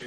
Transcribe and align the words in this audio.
É 0.00 0.06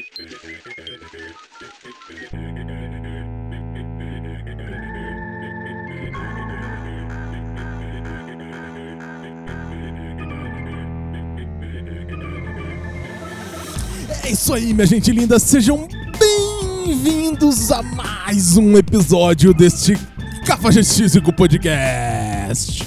isso 14.31 14.51
aí, 14.51 14.73
minha 14.73 14.87
gente 14.87 15.11
linda, 15.11 15.37
sejam 15.37 15.87
bem-vindos 16.17 17.71
a 17.71 17.83
mais 17.83 18.57
um 18.57 18.75
episódio 18.75 19.53
deste 19.53 19.95
Cafajestístico 20.43 21.31
Podcast. 21.31 22.83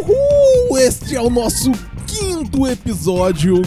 Uhul! 0.00 0.78
Este 0.78 1.16
é 1.16 1.20
o 1.20 1.28
nosso 1.28 1.70
quinto 2.06 2.66
episódio. 2.66 3.60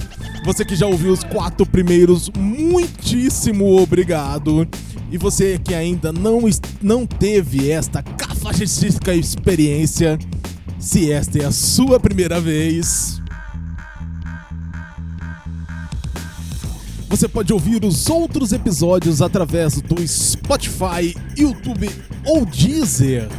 Você 0.44 0.66
que 0.66 0.76
já 0.76 0.86
ouviu 0.86 1.14
os 1.14 1.24
quatro 1.24 1.66
primeiros, 1.66 2.30
muitíssimo 2.38 3.82
obrigado. 3.82 4.68
E 5.10 5.18
você 5.18 5.58
que 5.58 5.74
ainda 5.74 6.12
não, 6.12 6.42
não 6.82 7.06
teve 7.06 7.72
esta 7.72 8.04
cafajestística 8.04 9.16
experiência, 9.16 10.20
se 10.78 11.12
esta 11.12 11.40
é 11.40 11.46
a 11.46 11.52
sua 11.52 12.00
primeira 12.00 12.42
vez, 12.42 13.22
Você 17.14 17.28
pode 17.28 17.54
ouvir 17.54 17.86
os 17.86 18.10
outros 18.10 18.52
episódios 18.52 19.22
através 19.22 19.80
do 19.80 20.06
Spotify, 20.08 21.16
YouTube 21.38 21.88
ou 22.26 22.44
Deezer. 22.44 23.30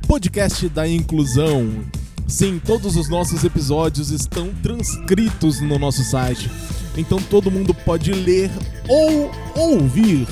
podcast 0.06 0.68
da 0.68 0.88
inclusão. 0.88 1.84
Sim, 2.26 2.60
todos 2.64 2.96
os 2.96 3.08
nossos 3.08 3.44
episódios 3.44 4.10
estão 4.10 4.52
transcritos 4.62 5.60
no 5.60 5.78
nosso 5.78 6.02
site. 6.02 6.50
Então 6.96 7.18
todo 7.18 7.50
mundo 7.50 7.74
pode 7.74 8.12
ler 8.12 8.50
ou 8.88 9.30
ouvir. 9.54 10.26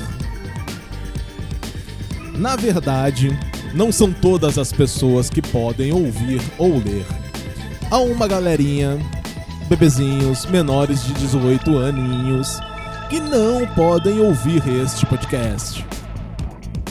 Na 2.37 2.55
verdade, 2.55 3.37
não 3.73 3.91
são 3.91 4.11
todas 4.11 4.57
as 4.57 4.71
pessoas 4.71 5.29
que 5.29 5.41
podem 5.41 5.91
ouvir 5.91 6.41
ou 6.57 6.77
ler. 6.77 7.05
Há 7.89 7.99
uma 7.99 8.27
galerinha, 8.27 8.97
bebezinhos 9.67 10.45
menores 10.45 11.03
de 11.03 11.13
18 11.13 11.77
aninhos, 11.77 12.59
que 13.09 13.19
não 13.19 13.65
podem 13.75 14.19
ouvir 14.19 14.63
este 14.67 15.05
podcast. 15.05 15.85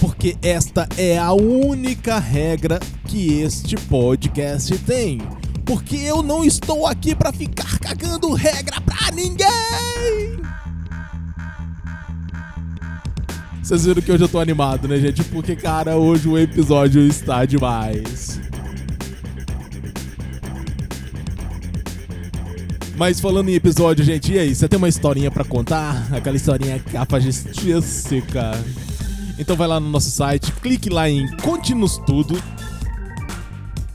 Porque 0.01 0.37
esta 0.43 0.89
é 0.97 1.19
a 1.19 1.33
única 1.33 2.19
regra 2.19 2.81
que 3.07 3.41
este 3.41 3.77
podcast 3.77 4.77
tem. 4.79 5.21
Porque 5.65 5.97
eu 5.97 6.23
não 6.23 6.45
estou 6.45 6.87
aqui 6.87 7.15
pra 7.15 7.33
ficar 7.33 7.79
cagando 7.79 8.33
regra 8.33 8.81
pra 8.81 9.11
ninguém. 9.13 10.50
Vocês 13.71 13.85
viram 13.85 14.03
que 14.03 14.11
hoje 14.11 14.25
eu 14.25 14.29
tô 14.29 14.41
animado, 14.41 14.89
né, 14.89 14.99
gente? 14.99 15.23
Porque, 15.23 15.55
cara, 15.55 15.97
hoje 15.97 16.29
o 16.29 16.37
episódio 16.37 17.07
está 17.07 17.45
demais. 17.45 18.41
Mas 22.97 23.21
falando 23.21 23.49
em 23.49 23.55
episódio, 23.55 24.05
gente, 24.05 24.33
e 24.33 24.41
aí? 24.41 24.53
Você 24.53 24.67
tem 24.69 24.77
uma 24.77 24.89
historinha 24.89 25.31
pra 25.31 25.45
contar? 25.45 26.05
Aquela 26.13 26.35
historinha 26.35 26.81
cafajestística. 26.81 28.51
Então 29.39 29.55
vai 29.55 29.69
lá 29.69 29.79
no 29.79 29.89
nosso 29.89 30.11
site, 30.11 30.51
clique 30.51 30.91
lá 30.91 31.09
em 31.09 31.29
Conte-nos 31.37 31.97
Tudo. 31.99 32.43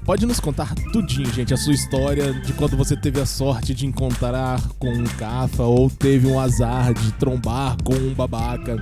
Pode 0.06 0.26
nos 0.26 0.40
contar 0.40 0.74
tudinho, 0.94 1.34
gente, 1.34 1.54
a 1.54 1.58
sua 1.58 1.74
história 1.74 2.32
de 2.32 2.54
quando 2.54 2.78
você 2.78 2.96
teve 2.96 3.20
a 3.20 3.26
sorte 3.26 3.74
de 3.74 3.86
encontrar 3.86 4.62
com 4.80 4.94
um 4.94 5.04
cafa 5.04 5.64
ou 5.64 5.90
teve 5.90 6.28
um 6.28 6.40
azar 6.40 6.94
de 6.94 7.12
trombar 7.14 7.76
com 7.84 7.94
um 7.94 8.14
babaca. 8.14 8.82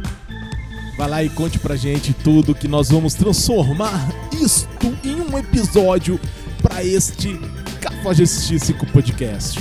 Vai 0.98 1.10
lá 1.10 1.24
e 1.24 1.30
conte 1.30 1.58
pra 1.58 1.76
gente 1.76 2.14
tudo 2.14 2.54
que 2.54 2.68
nós 2.68 2.90
vamos 2.90 3.16
transformar 3.16 4.08
isto 4.32 4.96
em 5.04 5.16
um 5.16 5.38
episódio 5.38 6.20
para 6.62 6.84
este 6.84 7.40
cafajestístico 7.82 8.86
podcast. 8.88 9.60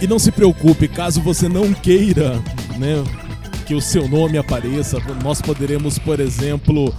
E 0.00 0.06
não 0.06 0.18
se 0.18 0.30
preocupe, 0.30 0.86
caso 0.86 1.20
você 1.20 1.48
não 1.48 1.74
queira, 1.74 2.40
né, 2.78 3.02
que 3.66 3.74
o 3.74 3.80
seu 3.80 4.08
nome 4.08 4.38
apareça, 4.38 4.98
nós 5.24 5.42
poderemos, 5.42 5.98
por 5.98 6.20
exemplo, 6.20 6.94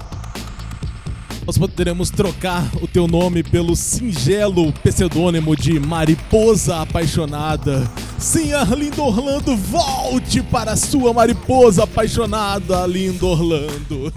nós 1.47 1.57
poderemos 1.57 2.09
trocar 2.09 2.69
o 2.81 2.87
teu 2.87 3.07
nome 3.07 3.41
pelo 3.41 3.75
singelo 3.75 4.71
pseudônimo 4.83 5.55
de 5.55 5.79
Mariposa 5.79 6.81
Apaixonada. 6.81 7.89
Sim, 8.19 8.51
Arlindo 8.51 9.01
Orlando, 9.01 9.55
volte 9.55 10.43
para 10.43 10.75
sua 10.75 11.13
mariposa 11.13 11.85
apaixonada, 11.85 12.79
Arlindo 12.79 13.25
Orlando. 13.25 14.11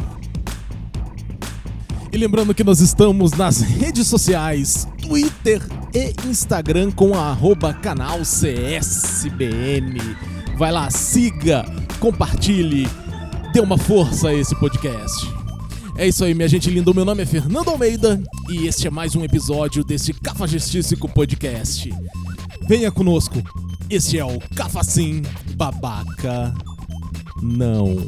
E 2.13 2.17
lembrando 2.17 2.53
que 2.53 2.65
nós 2.65 2.81
estamos 2.81 3.31
nas 3.33 3.61
redes 3.61 4.09
sociais, 4.09 4.89
Twitter 5.01 5.63
e 5.95 6.13
Instagram 6.29 6.91
com 6.91 7.15
a 7.15 7.31
arroba 7.31 7.73
canal 7.73 8.19
CSBN. 8.23 9.99
Vai 10.59 10.73
lá, 10.73 10.91
siga, 10.91 11.65
compartilhe, 12.01 12.89
dê 13.53 13.61
uma 13.61 13.79
força 13.79 14.31
a 14.31 14.35
esse 14.35 14.55
podcast. 14.57 15.33
É 15.97 16.09
isso 16.09 16.25
aí, 16.25 16.35
minha 16.35 16.49
gente 16.49 16.69
linda. 16.69 16.93
Meu 16.93 17.05
nome 17.05 17.23
é 17.23 17.27
Fernando 17.27 17.69
Almeida 17.69 18.21
e 18.51 18.67
este 18.67 18.89
é 18.89 18.91
mais 18.91 19.15
um 19.15 19.23
episódio 19.23 19.85
desse 19.85 20.13
Cafajestístico 20.13 21.09
Podcast. 21.09 21.89
Venha 22.67 22.91
conosco. 22.91 23.41
Este 23.93 24.19
é 24.19 24.25
o 24.25 24.39
Cafacim 24.57 25.21
Babaca 25.55 26.55
Não. 27.43 27.99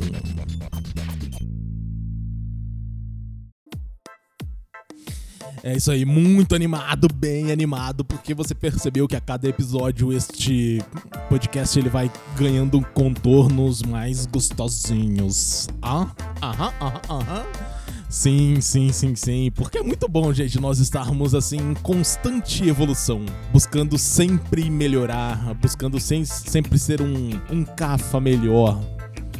É 5.62 5.77
isso 5.77 5.91
aí, 5.91 6.06
muito 6.06 6.55
animado, 6.55 7.06
bem 7.15 7.53
animado, 7.53 8.03
porque 8.03 8.33
você 8.33 8.55
percebeu 8.55 9.06
que 9.06 9.15
a 9.15 9.21
cada 9.21 9.47
episódio 9.47 10.11
este 10.11 10.83
podcast 11.28 11.78
ele 11.78 11.91
vai 11.91 12.11
ganhando 12.39 12.81
contornos 12.95 13.83
mais 13.83 14.25
gostosinhos. 14.25 15.69
Ah, 15.83 16.11
aham, 16.43 16.72
aham, 16.81 17.01
aham. 17.11 17.73
Sim, 18.14 18.60
sim, 18.60 18.92
sim, 18.92 19.16
sim. 19.16 19.50
Porque 19.52 19.78
é 19.78 19.82
muito 19.82 20.08
bom, 20.08 20.32
gente, 20.32 20.60
nós 20.60 20.78
estarmos 20.78 21.34
assim 21.34 21.56
em 21.56 21.75
constante 21.75 22.66
evolução, 22.66 23.26
buscando 23.52 23.98
sempre 23.98 24.70
melhorar, 24.70 25.52
buscando 25.54 25.98
sem, 25.98 26.24
sempre 26.24 26.78
ser 26.78 27.03
um, 27.03 27.30
um 27.50 27.64
cafa 27.64 28.20
melhor. 28.20 28.80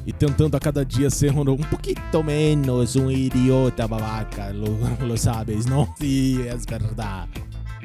E 0.05 0.13
tentando 0.13 0.57
a 0.57 0.61
cada 0.61 0.85
dia 0.85 1.09
ser 1.09 1.31
um, 1.31 1.57
pouquinho 1.57 2.25
menos 2.25 2.97
um 2.97 3.09
idiota 3.13 3.87
babaca, 3.87 4.51
lo, 4.51 4.77
lo 5.07 5.17
sabes, 5.17 5.67
não? 5.67 5.87
Sim, 5.97 6.43
é 6.43 6.57
verdade. 6.57 7.31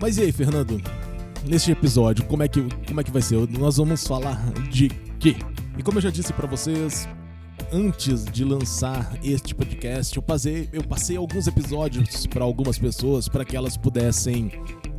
Mas 0.02 0.18
e 0.18 0.24
aí, 0.24 0.32
Fernando? 0.32 0.82
Neste 1.46 1.72
episódio, 1.72 2.26
como 2.26 2.42
é 2.42 2.48
que, 2.48 2.68
como 2.88 3.00
é 3.00 3.04
que 3.04 3.12
vai 3.12 3.22
ser? 3.22 3.48
Nós 3.60 3.78
vamos 3.78 4.08
falar 4.08 4.44
de 4.72 4.90
quê? 5.20 5.36
E 5.78 5.84
como 5.84 6.00
eu 6.00 6.02
já 6.02 6.10
disse 6.10 6.34
pra 6.34 6.48
vocês, 6.48 7.08
antes 7.72 8.26
de 8.26 8.44
lançar 8.44 9.12
este 9.24 9.54
podcast, 9.54 10.16
eu 10.16 10.24
passei, 10.24 10.70
eu 10.74 10.84
passei 10.84 11.18
alguns 11.18 11.48
episódios 11.48 12.26
para 12.28 12.44
algumas 12.44 12.78
pessoas 12.78 13.28
para 13.28 13.46
que 13.46 13.56
elas 13.56 13.78
pudessem 13.78 14.52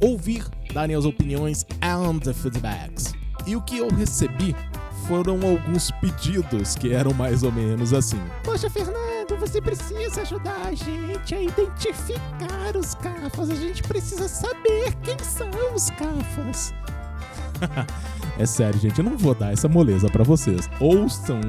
ouvir, 0.03 0.45
darem 0.73 0.95
as 0.95 1.05
opiniões 1.05 1.67
and 1.83 2.19
the 2.21 2.33
feedbacks. 2.33 3.13
E 3.47 3.57
o 3.57 3.63
que 3.63 3.79
eu 3.79 3.89
recebi 3.89 4.55
foram 5.09 5.41
alguns 5.43 5.91
pedidos 5.93 6.77
que 6.77 6.93
eram 6.93 7.13
mais 7.13 7.43
ou 7.43 7.51
menos 7.51 7.93
assim. 7.93 8.21
Poxa, 8.45 8.71
Fernando, 8.71 9.37
você 9.39 9.61
precisa 9.61 10.23
ajudar 10.23 10.67
a 10.67 10.75
gente 10.75 11.35
a 11.35 11.43
identificar 11.43 12.77
os 12.77 12.95
cafas. 12.95 13.51
A 13.51 13.55
gente 13.55 13.83
precisa 13.83 14.29
saber 14.29 14.95
quem 15.03 15.19
são 15.19 15.51
os 15.75 15.91
cafas. 15.91 16.73
É 18.39 18.47
sério, 18.47 18.81
gente, 18.81 18.99
eu 18.99 19.05
não 19.05 19.19
vou 19.19 19.35
dar 19.35 19.53
essa 19.53 19.69
moleza 19.69 20.09
pra 20.09 20.25
vocês. 20.25 20.71
Ouçam 20.81 21.41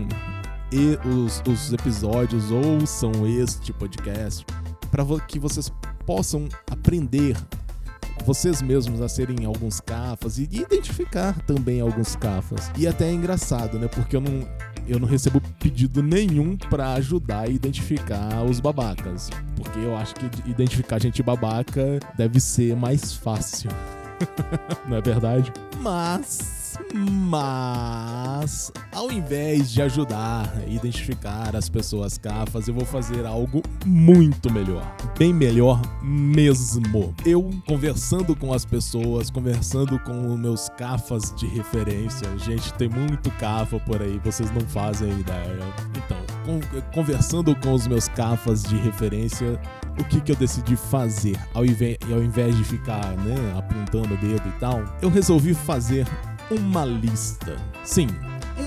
e 0.71 0.97
os, 1.07 1.41
os 1.47 1.73
episódios, 1.73 2.51
ouçam 2.51 3.11
este 3.27 3.73
podcast 3.73 4.45
para 4.89 5.03
que 5.27 5.39
vocês 5.39 5.71
possam 6.05 6.47
aprender 6.69 7.37
vocês 8.25 8.61
mesmos 8.61 9.01
a 9.01 9.09
serem 9.09 9.45
alguns 9.45 9.79
cafas 9.79 10.37
e 10.37 10.43
identificar 10.43 11.33
também 11.45 11.81
alguns 11.81 12.15
cafas. 12.15 12.71
E 12.77 12.87
até 12.87 13.09
é 13.09 13.13
engraçado, 13.13 13.79
né? 13.79 13.87
Porque 13.87 14.15
eu 14.15 14.21
não, 14.21 14.47
eu 14.87 14.99
não 14.99 15.07
recebo 15.07 15.41
pedido 15.59 16.03
nenhum 16.03 16.55
pra 16.55 16.93
ajudar 16.93 17.41
a 17.41 17.47
identificar 17.47 18.43
os 18.43 18.59
babacas. 18.59 19.29
Porque 19.55 19.79
eu 19.79 19.95
acho 19.95 20.13
que 20.15 20.49
identificar 20.49 20.99
gente 20.99 21.23
babaca 21.23 21.99
deve 22.15 22.39
ser 22.39 22.75
mais 22.75 23.13
fácil. 23.13 23.71
não 24.87 24.97
é 24.97 25.01
verdade? 25.01 25.51
Mas, 25.79 26.60
Mas, 26.93 28.71
ao 28.91 29.11
invés 29.11 29.71
de 29.71 29.81
ajudar 29.81 30.51
a 30.57 30.69
identificar 30.69 31.55
as 31.55 31.69
pessoas 31.69 32.17
cafas, 32.17 32.67
eu 32.67 32.73
vou 32.73 32.85
fazer 32.85 33.25
algo 33.25 33.61
muito 33.85 34.51
melhor. 34.51 34.95
Bem 35.17 35.33
melhor 35.33 35.81
mesmo. 36.03 37.15
Eu 37.25 37.49
conversando 37.65 38.35
com 38.35 38.53
as 38.53 38.65
pessoas, 38.65 39.29
conversando 39.29 39.97
com 39.99 40.35
meus 40.37 40.69
cafas 40.69 41.33
de 41.35 41.47
referência. 41.47 42.27
Gente, 42.39 42.73
tem 42.73 42.89
muito 42.89 43.31
cafa 43.31 43.79
por 43.79 44.01
aí, 44.01 44.19
vocês 44.23 44.51
não 44.51 44.61
fazem 44.61 45.09
ideia. 45.19 45.59
Então, 45.95 46.17
conversando 46.93 47.55
com 47.55 47.73
os 47.73 47.87
meus 47.87 48.07
cafas 48.09 48.63
de 48.63 48.75
referência, 48.75 49.59
o 49.99 50.03
que, 50.03 50.21
que 50.21 50.31
eu 50.31 50.35
decidi 50.35 50.75
fazer? 50.75 51.37
Ao 51.53 51.65
invés, 51.65 51.97
ao 52.11 52.21
invés 52.21 52.57
de 52.57 52.63
ficar 52.63 53.15
né, 53.17 53.35
apontando 53.57 54.13
o 54.13 54.17
dedo 54.17 54.47
e 54.47 54.59
tal, 54.59 54.83
eu 55.01 55.09
resolvi 55.09 55.53
fazer 55.53 56.07
uma 56.51 56.83
lista. 56.83 57.55
Sim, 57.83 58.07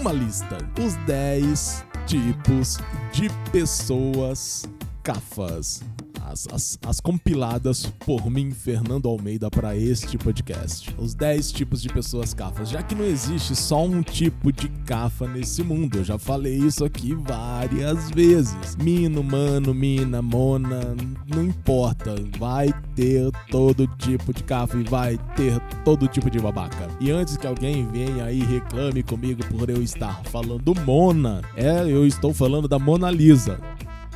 uma 0.00 0.10
lista. 0.10 0.56
Os 0.82 0.94
10 1.06 1.84
tipos 2.06 2.78
de 3.12 3.28
pessoas 3.52 4.64
cafas 5.02 5.82
as, 6.24 6.48
as, 6.52 6.78
as 6.86 7.00
compiladas 7.00 7.86
por 8.00 8.30
mim, 8.30 8.50
Fernando 8.50 9.08
Almeida, 9.08 9.50
para 9.50 9.76
este 9.76 10.16
podcast. 10.16 10.94
Os 10.98 11.14
10 11.14 11.52
tipos 11.52 11.82
de 11.82 11.88
pessoas 11.88 12.32
cafas, 12.32 12.70
já 12.70 12.82
que 12.82 12.94
não 12.94 13.04
existe 13.04 13.54
só 13.54 13.84
um 13.84 14.02
tipo 14.02 14.52
de 14.52 14.68
cafa 14.86 15.26
nesse 15.28 15.62
mundo. 15.62 15.98
Eu 15.98 16.04
já 16.04 16.18
falei 16.18 16.54
isso 16.54 16.84
aqui 16.84 17.14
várias 17.14 18.10
vezes. 18.10 18.76
Mino, 18.76 19.22
mano, 19.22 19.74
mina, 19.74 20.22
mona, 20.22 20.96
não 21.26 21.44
importa. 21.44 22.14
Vai 22.38 22.72
ter 22.94 23.30
todo 23.50 23.86
tipo 23.98 24.32
de 24.32 24.42
cafa 24.42 24.76
e 24.76 24.84
vai 24.84 25.18
ter 25.36 25.60
todo 25.84 26.08
tipo 26.08 26.30
de 26.30 26.38
babaca. 26.38 26.88
E 27.00 27.10
antes 27.10 27.36
que 27.36 27.46
alguém 27.46 27.86
venha 27.86 28.24
aí 28.24 28.40
e 28.40 28.44
reclame 28.44 29.02
comigo 29.02 29.44
por 29.46 29.70
eu 29.70 29.82
estar 29.82 30.22
falando 30.24 30.74
Mona, 30.74 31.42
é, 31.56 31.82
eu 31.88 32.06
estou 32.06 32.34
falando 32.34 32.66
da 32.66 32.78
Mona 32.78 33.10
Lisa, 33.10 33.60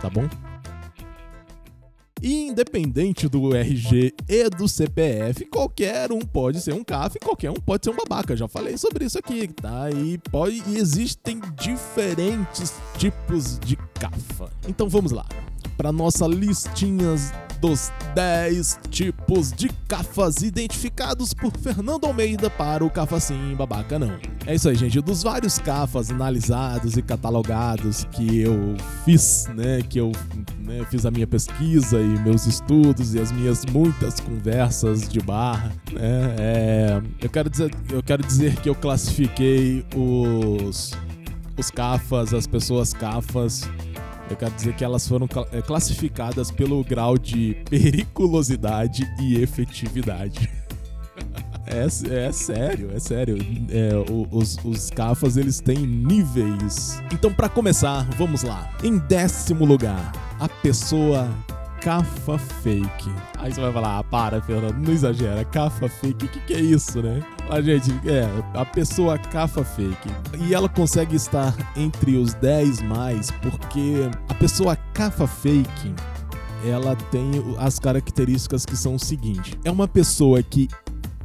tá 0.01 0.11
bom? 0.11 0.29
E 2.23 2.49
independente 2.49 3.29
do 3.29 3.55
RG 3.55 4.15
e 4.29 4.51
do 4.51 4.69
CPF, 4.69 5.45
qualquer 5.47 6.11
um 6.13 6.21
pode 6.21 6.61
ser 6.61 6.75
um 6.75 6.83
CAF 6.83 7.19
qualquer 7.19 7.51
um 7.51 7.55
pode 7.55 7.85
ser 7.85 7.91
um 7.91 7.97
babaca. 7.97 8.37
Já 8.37 8.49
falei 8.49 8.77
sobre 8.77 9.05
isso 9.05 9.19
aqui, 9.19 9.49
tá? 9.49 9.91
E, 9.91 10.19
pode, 10.19 10.63
e 10.67 10.77
existem 10.77 11.41
diferentes 11.61 12.73
tipos 12.97 13.59
de 13.59 13.77
CAFA. 13.99 14.51
Então 14.67 14.89
vamos 14.89 15.13
lá. 15.13 15.27
Para 15.77 15.93
nossa 15.93 16.27
listinhas 16.27 17.33
dos 17.61 17.93
10 18.15 18.79
tipos 18.91 19.53
de 19.53 19.69
cafas 19.89 20.43
identificados 20.43 21.35
por 21.35 21.53
Fernando 21.57 22.05
Almeida 22.05 22.49
para 22.49 22.85
o 22.85 22.91
Cafa 22.91 23.19
Sim 23.21 23.55
Babaca 23.57 23.99
Não. 23.99 24.19
É 24.47 24.55
isso 24.55 24.69
aí, 24.69 24.75
gente. 24.75 25.01
Dos 25.01 25.23
vários 25.23 25.59
cafas 25.59 26.11
analisados 26.11 26.97
e 26.97 27.03
catalogados 27.03 28.05
que 28.13 28.41
eu 28.41 28.77
fiz, 29.05 29.49
né, 29.55 29.83
que 29.89 29.99
eu 29.99 30.13
né, 30.61 30.87
fiz 30.91 31.05
a 31.05 31.11
minha 31.11 31.27
pesquisa 31.27 32.01
meus 32.19 32.47
estudos 32.47 33.15
e 33.15 33.21
as 33.21 33.33
minhas 33.33 33.65
muitas 33.67 34.21
conversas 34.21 35.09
de 35.09 35.21
bar, 35.21 35.73
né, 35.93 36.37
é, 36.39 37.03
eu, 37.21 37.31
quero 37.31 37.51
dizer, 37.51 37.71
eu 37.91 38.03
quero 38.03 38.23
dizer 38.23 38.57
que 38.57 38.69
eu 38.69 38.75
classifiquei 38.75 39.85
os, 39.95 40.93
os 41.57 41.71
cafas, 41.71 42.33
as 42.33 42.47
pessoas 42.47 42.93
cafas 42.93 43.69
eu 44.31 44.37
quero 44.37 44.55
dizer 44.55 44.75
que 44.75 44.85
elas 44.85 45.09
foram 45.09 45.27
é, 45.53 45.63
classificadas 45.63 46.51
pelo 46.51 46.85
grau 46.85 47.17
de 47.17 47.57
periculosidade 47.69 49.09
e 49.21 49.41
efetividade. 49.41 50.51
É, 51.71 51.85
é, 51.85 52.33
sério, 52.33 52.91
é 52.95 52.99
sério. 52.99 53.37
É, 53.69 53.91
os, 54.31 54.57
os 54.65 54.89
cafas 54.89 55.37
eles 55.37 55.61
têm 55.61 55.87
níveis. 55.87 56.99
Então, 57.13 57.31
para 57.31 57.47
começar, 57.47 58.09
vamos 58.17 58.43
lá. 58.43 58.71
Em 58.83 58.97
décimo 58.97 59.67
lugar, 59.67 60.13
a 60.41 60.49
pessoa 60.49 61.29
cafa 61.81 62.39
fake. 62.39 63.11
Aí 63.39 63.53
você 63.53 63.61
vai 63.61 63.73
falar, 63.73 63.99
ah, 63.99 64.05
para, 64.05 64.41
Fernando, 64.43 64.77
não 64.77 64.93
exagera, 64.93 65.45
cafa 65.45 65.89
fake, 65.89 66.27
o 66.27 66.29
que, 66.29 66.41
que 66.41 66.55
é 66.55 66.61
isso, 66.61 67.03
né? 67.03 67.23
A 67.49 67.61
gente, 67.61 67.91
é, 68.09 68.29
a 68.55 68.65
pessoa 68.65 69.19
cafa 69.19 69.65
fake. 69.65 70.09
E 70.41 70.55
ela 70.55 70.69
consegue 70.69 71.17
estar 71.17 71.55
entre 71.77 72.17
os 72.17 72.35
10 72.35 72.83
mais 72.83 73.31
porque 73.31 74.09
a 74.29 74.35
pessoa 74.35 74.77
cafa 74.93 75.27
fake, 75.27 75.95
ela 76.67 76.97
tem 77.11 77.31
as 77.59 77.79
características 77.79 78.67
que 78.67 78.77
são 78.77 78.95
o 78.95 78.99
seguinte: 78.99 79.59
é 79.65 79.71
uma 79.71 79.89
pessoa 79.89 80.43
que 80.43 80.69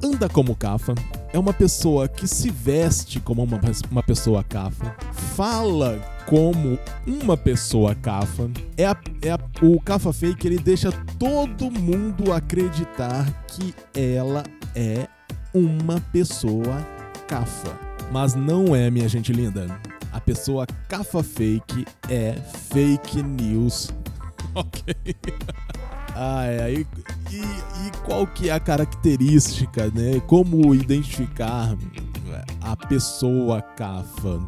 anda 0.04 0.30
como 0.30 0.56
cafa, 0.56 0.94
é 1.32 1.40
uma 1.40 1.54
pessoa 1.54 2.08
que 2.08 2.28
se 2.28 2.50
veste 2.50 3.20
como 3.20 3.44
uma, 3.44 3.60
uma 3.90 4.04
pessoa 4.04 4.44
cafa, 4.44 4.96
fala 5.36 6.00
como 6.28 6.78
uma 7.06 7.38
pessoa 7.38 7.96
cafa. 7.96 8.50
É, 8.78 8.86
a, 8.86 8.96
é 9.22 9.32
a, 9.32 9.40
o 9.62 9.80
cafa 9.82 10.12
fake 10.14 10.48
ele 10.48 10.58
deixa 10.58 10.92
todo 11.20 11.72
mundo 11.72 12.32
acreditar 12.32 13.32
que 13.48 13.74
ela 13.94 14.44
é 14.76 15.08
uma 15.54 16.00
pessoa 16.12 16.82
cafa. 17.28 17.78
Mas 18.12 18.36
não 18.36 18.76
é, 18.76 18.90
minha 18.90 19.08
gente 19.08 19.32
linda. 19.32 19.80
A 20.12 20.20
pessoa 20.20 20.68
cafa 20.88 21.24
fake 21.24 21.86
é 22.10 22.34
fake 22.70 23.22
news. 23.24 23.90
Ok. 24.56 24.94
Ah, 26.16 26.46
é. 26.46 26.72
E, 26.72 26.88
e, 27.32 27.42
e, 27.42 27.92
qual 28.06 28.28
que 28.28 28.50
é 28.50 28.54
a 28.54 28.60
característica, 28.60 29.88
né? 29.88 30.20
Como 30.28 30.76
identificar 30.76 31.76
a 32.62 32.76
pessoa 32.76 33.62
cafa? 33.62 34.40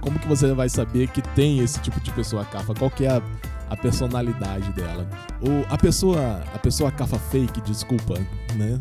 Como 0.00 0.18
que 0.18 0.28
você 0.28 0.52
vai 0.52 0.68
saber 0.68 1.08
que 1.08 1.22
tem 1.22 1.60
esse 1.60 1.80
tipo 1.80 2.00
de 2.00 2.10
pessoa 2.12 2.44
cafa? 2.44 2.74
Qual 2.74 2.90
que 2.90 3.04
é 3.04 3.10
a, 3.10 3.22
a 3.68 3.76
personalidade 3.76 4.72
dela? 4.72 5.08
Ou 5.40 5.66
a 5.70 5.78
pessoa, 5.78 6.42
a 6.54 6.58
pessoa 6.58 6.90
cafa 6.90 7.18
fake, 7.18 7.60
desculpa, 7.62 8.14
né? 8.56 8.78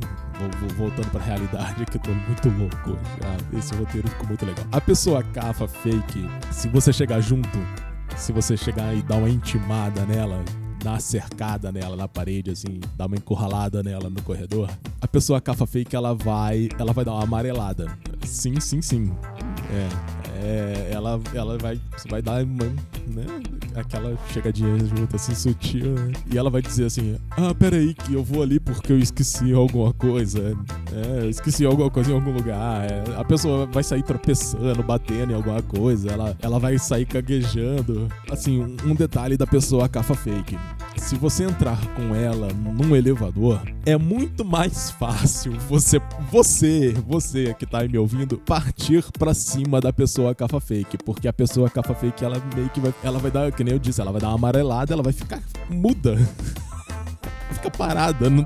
Voltando 0.78 1.10
pra 1.12 1.22
realidade 1.22 1.86
que 1.86 1.98
eu 1.98 2.02
tô 2.02 2.12
muito 2.12 2.50
louco. 2.50 2.98
Ah, 3.24 3.58
esse 3.58 3.74
roteiro 3.76 4.08
ficou 4.08 4.28
muito 4.28 4.46
legal. 4.46 4.66
A 4.72 4.80
pessoa 4.80 5.22
cafa 5.24 5.68
fake, 5.68 6.30
se 6.52 6.68
você 6.70 6.94
chegar 6.94 7.20
junto, 7.20 7.60
se 8.16 8.32
você 8.32 8.56
chegar 8.56 8.94
e 8.96 9.02
dar 9.02 9.18
uma 9.18 9.30
intimada 9.30 10.06
nela, 10.06 10.44
dar 10.84 10.92
uma 10.92 11.00
cercada 11.00 11.72
nela 11.72 11.96
na 11.96 12.08
parede, 12.08 12.52
assim, 12.52 12.80
dar 12.96 13.08
uma 13.08 13.16
encurralada 13.16 13.84
nela 13.84 14.10
no 14.10 14.22
corredor, 14.22 14.70
a 15.02 15.08
pessoa 15.08 15.42
cafa 15.42 15.66
fake, 15.66 15.96
ela 15.96 16.14
vai, 16.16 16.70
ela 16.78 16.94
vai 16.94 17.04
dar 17.04 17.14
uma 17.14 17.24
amarelada. 17.24 17.88
Sim, 18.26 18.60
sim, 18.60 18.82
sim. 18.82 19.12
É, 19.72 20.19
é, 20.42 20.92
ela, 20.92 21.20
ela 21.34 21.58
vai, 21.58 21.80
vai 22.10 22.22
dar 22.22 22.46
né, 23.10 23.26
aquela 23.76 24.18
chegadinha 24.32 24.78
junto, 24.80 25.16
assim, 25.16 25.34
sutil, 25.34 25.92
né? 25.92 26.12
E 26.32 26.38
ela 26.38 26.50
vai 26.50 26.62
dizer 26.62 26.86
assim, 26.86 27.18
ah, 27.32 27.54
peraí 27.54 27.94
que 27.94 28.14
eu 28.14 28.24
vou 28.24 28.44
ali 28.44 28.60
porque 28.60 28.92
eu 28.92 29.00
esqueci 29.00 29.54
alguma 29.54 29.94
coisa. 29.94 30.58
É, 30.94 31.24
eu 31.24 31.30
esqueci 31.30 31.66
alguma 31.66 31.90
coisa 31.90 32.12
em 32.12 32.14
algum 32.14 32.32
lugar. 32.32 32.86
É, 32.90 33.04
a 33.18 33.24
pessoa 33.24 33.66
vai 33.66 33.84
sair 33.84 34.04
tropeçando, 34.04 34.84
batendo 34.84 35.32
em 35.32 35.36
alguma 35.36 35.62
coisa. 35.62 36.12
Ela, 36.12 36.38
ela 36.42 36.60
vai 36.60 36.78
sair 36.78 37.06
caguejando. 37.06 38.08
Assim, 38.30 38.62
um, 38.62 38.92
um 38.92 38.96
detalhe 38.96 39.38
da 39.38 39.48
pessoa 39.48 39.90
cafa 39.90 40.16
fake. 40.16 40.58
Se 40.98 41.16
você 41.16 41.44
entrar 41.44 41.80
com 41.96 42.14
ela 42.14 42.50
num 42.54 42.96
elevador, 42.96 43.62
é 43.86 43.98
muito 43.98 44.44
mais 44.44 44.92
fácil 44.92 45.54
você, 45.68 46.00
você, 46.30 46.94
você 47.08 47.54
que 47.54 47.66
tá 47.66 47.80
aí 47.80 47.90
me 47.90 47.98
ouvindo, 47.98 48.38
partir 48.38 49.04
para 49.18 49.34
cima 49.34 49.80
da 49.80 49.94
pessoa 49.94 50.36
cafa 50.36 50.60
fake, 50.60 50.98
porque 50.98 51.28
a 51.28 51.34
pessoa 51.34 51.70
cafa 51.70 51.94
fake 51.96 52.24
ela 52.24 52.42
meio 52.56 52.70
que 52.70 52.80
vai, 52.80 52.94
ela 53.04 53.20
vai 53.20 53.32
dar, 53.32 53.52
que 53.52 53.64
nem 53.64 53.74
eu 53.74 53.80
disse, 53.80 54.02
ela 54.02 54.12
vai 54.12 54.22
dar 54.22 54.28
uma 54.30 54.36
amarelada, 54.36 54.94
ela 54.94 55.04
vai 55.04 55.14
ficar 55.14 55.42
muda. 55.70 56.18
fica 57.60 57.70
parada 57.72 58.30
no, 58.30 58.46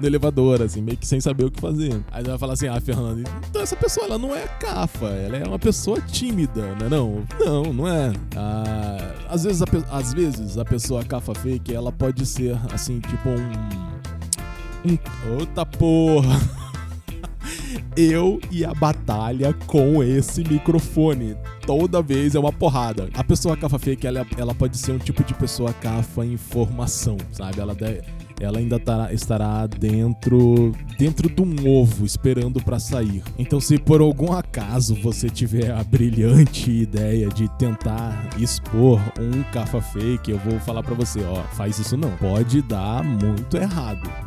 no, 0.00 0.06
elevador, 0.06 0.62
assim, 0.62 0.80
meio 0.80 0.96
que 0.96 1.06
sem 1.06 1.20
saber 1.20 1.44
o 1.44 1.50
que 1.50 1.60
fazer. 1.60 1.92
Aí 2.10 2.20
ela 2.20 2.30
vai 2.30 2.38
falar 2.38 2.52
assim, 2.54 2.68
ah, 2.68 2.80
Fernando, 2.80 3.22
então 3.48 3.62
essa 3.62 3.76
pessoa, 3.76 4.06
ela 4.06 4.18
não 4.18 4.34
é 4.34 4.46
cafa, 4.58 5.06
ela 5.06 5.36
é 5.36 5.44
uma 5.44 5.58
pessoa 5.58 6.00
tímida, 6.00 6.62
né 6.76 6.88
não? 6.90 7.24
Não, 7.38 7.72
não 7.72 7.88
é. 7.88 8.12
Ah, 8.34 9.14
às, 9.28 9.44
vezes 9.44 9.62
a, 9.62 9.66
às 9.90 10.12
vezes 10.12 10.58
a 10.58 10.64
pessoa 10.64 11.04
cafa 11.04 11.34
fake, 11.34 11.74
ela 11.74 11.92
pode 11.92 12.24
ser, 12.26 12.58
assim, 12.72 13.00
tipo 13.00 13.28
um... 13.28 14.92
um 14.92 15.38
outra 15.38 15.64
porra! 15.64 16.40
eu 17.96 18.40
e 18.50 18.64
a 18.64 18.74
batalha 18.74 19.52
com 19.66 20.02
esse 20.02 20.42
microfone. 20.42 21.36
Toda 21.66 22.00
vez 22.00 22.34
é 22.34 22.38
uma 22.38 22.52
porrada. 22.52 23.08
A 23.12 23.24
pessoa 23.24 23.56
cafa 23.56 23.78
fake, 23.78 24.06
ela, 24.06 24.24
ela 24.38 24.54
pode 24.54 24.78
ser 24.78 24.92
um 24.92 24.98
tipo 24.98 25.24
de 25.24 25.34
pessoa 25.34 25.72
cafa 25.72 26.24
em 26.24 26.36
formação, 26.36 27.16
sabe? 27.32 27.60
Ela 27.60 27.74
deve, 27.74 28.02
ela 28.40 28.58
ainda 28.58 28.78
tará, 28.78 29.12
estará 29.12 29.66
dentro 29.66 30.72
dentro 30.96 31.28
de 31.28 31.42
um 31.42 31.68
ovo 31.68 32.06
esperando 32.06 32.62
para 32.62 32.78
sair. 32.78 33.22
Então, 33.36 33.60
se 33.60 33.78
por 33.78 34.00
algum 34.00 34.32
acaso 34.32 34.94
você 34.94 35.28
tiver 35.28 35.72
a 35.72 35.82
brilhante 35.82 36.70
ideia 36.70 37.28
de 37.28 37.48
tentar 37.56 38.30
expor 38.38 39.00
um 39.18 39.42
cafa 39.52 39.80
fake, 39.80 40.30
eu 40.30 40.38
vou 40.38 40.60
falar 40.60 40.82
para 40.82 40.94
você, 40.94 41.20
ó, 41.24 41.42
faz 41.54 41.78
isso 41.78 41.96
não. 41.96 42.10
Pode 42.16 42.62
dar 42.62 43.02
muito 43.02 43.56
errado 43.56 44.25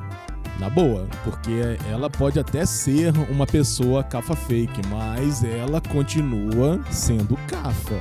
Na 0.59 0.69
boa, 0.69 1.07
porque 1.23 1.77
ela 1.89 2.09
pode 2.09 2.37
até 2.37 2.65
ser 2.65 3.13
uma 3.29 3.47
pessoa 3.47 4.03
cafa 4.03 4.35
fake, 4.35 4.81
mas 4.89 5.41
ela 5.41 5.79
continua 5.79 6.81
sendo 6.91 7.37
cafa. 7.47 7.99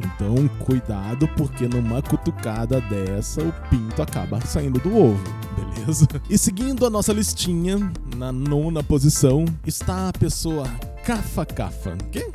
Então, 0.00 0.48
cuidado, 0.64 1.28
porque 1.36 1.68
numa 1.68 2.00
cutucada 2.00 2.80
dessa, 2.80 3.42
o 3.42 3.52
pinto 3.68 4.00
acaba 4.00 4.40
saindo 4.40 4.78
do 4.80 4.96
ovo, 4.96 5.22
beleza? 5.54 6.08
E 6.30 6.38
seguindo 6.38 6.86
a 6.86 6.90
nossa 6.90 7.12
listinha, 7.12 7.78
na 8.16 8.32
nona 8.32 8.82
posição, 8.82 9.44
está 9.66 10.08
a 10.08 10.12
pessoa 10.12 10.64
cafa 11.08 11.46
cafa. 11.46 11.96
Quê? 12.12 12.30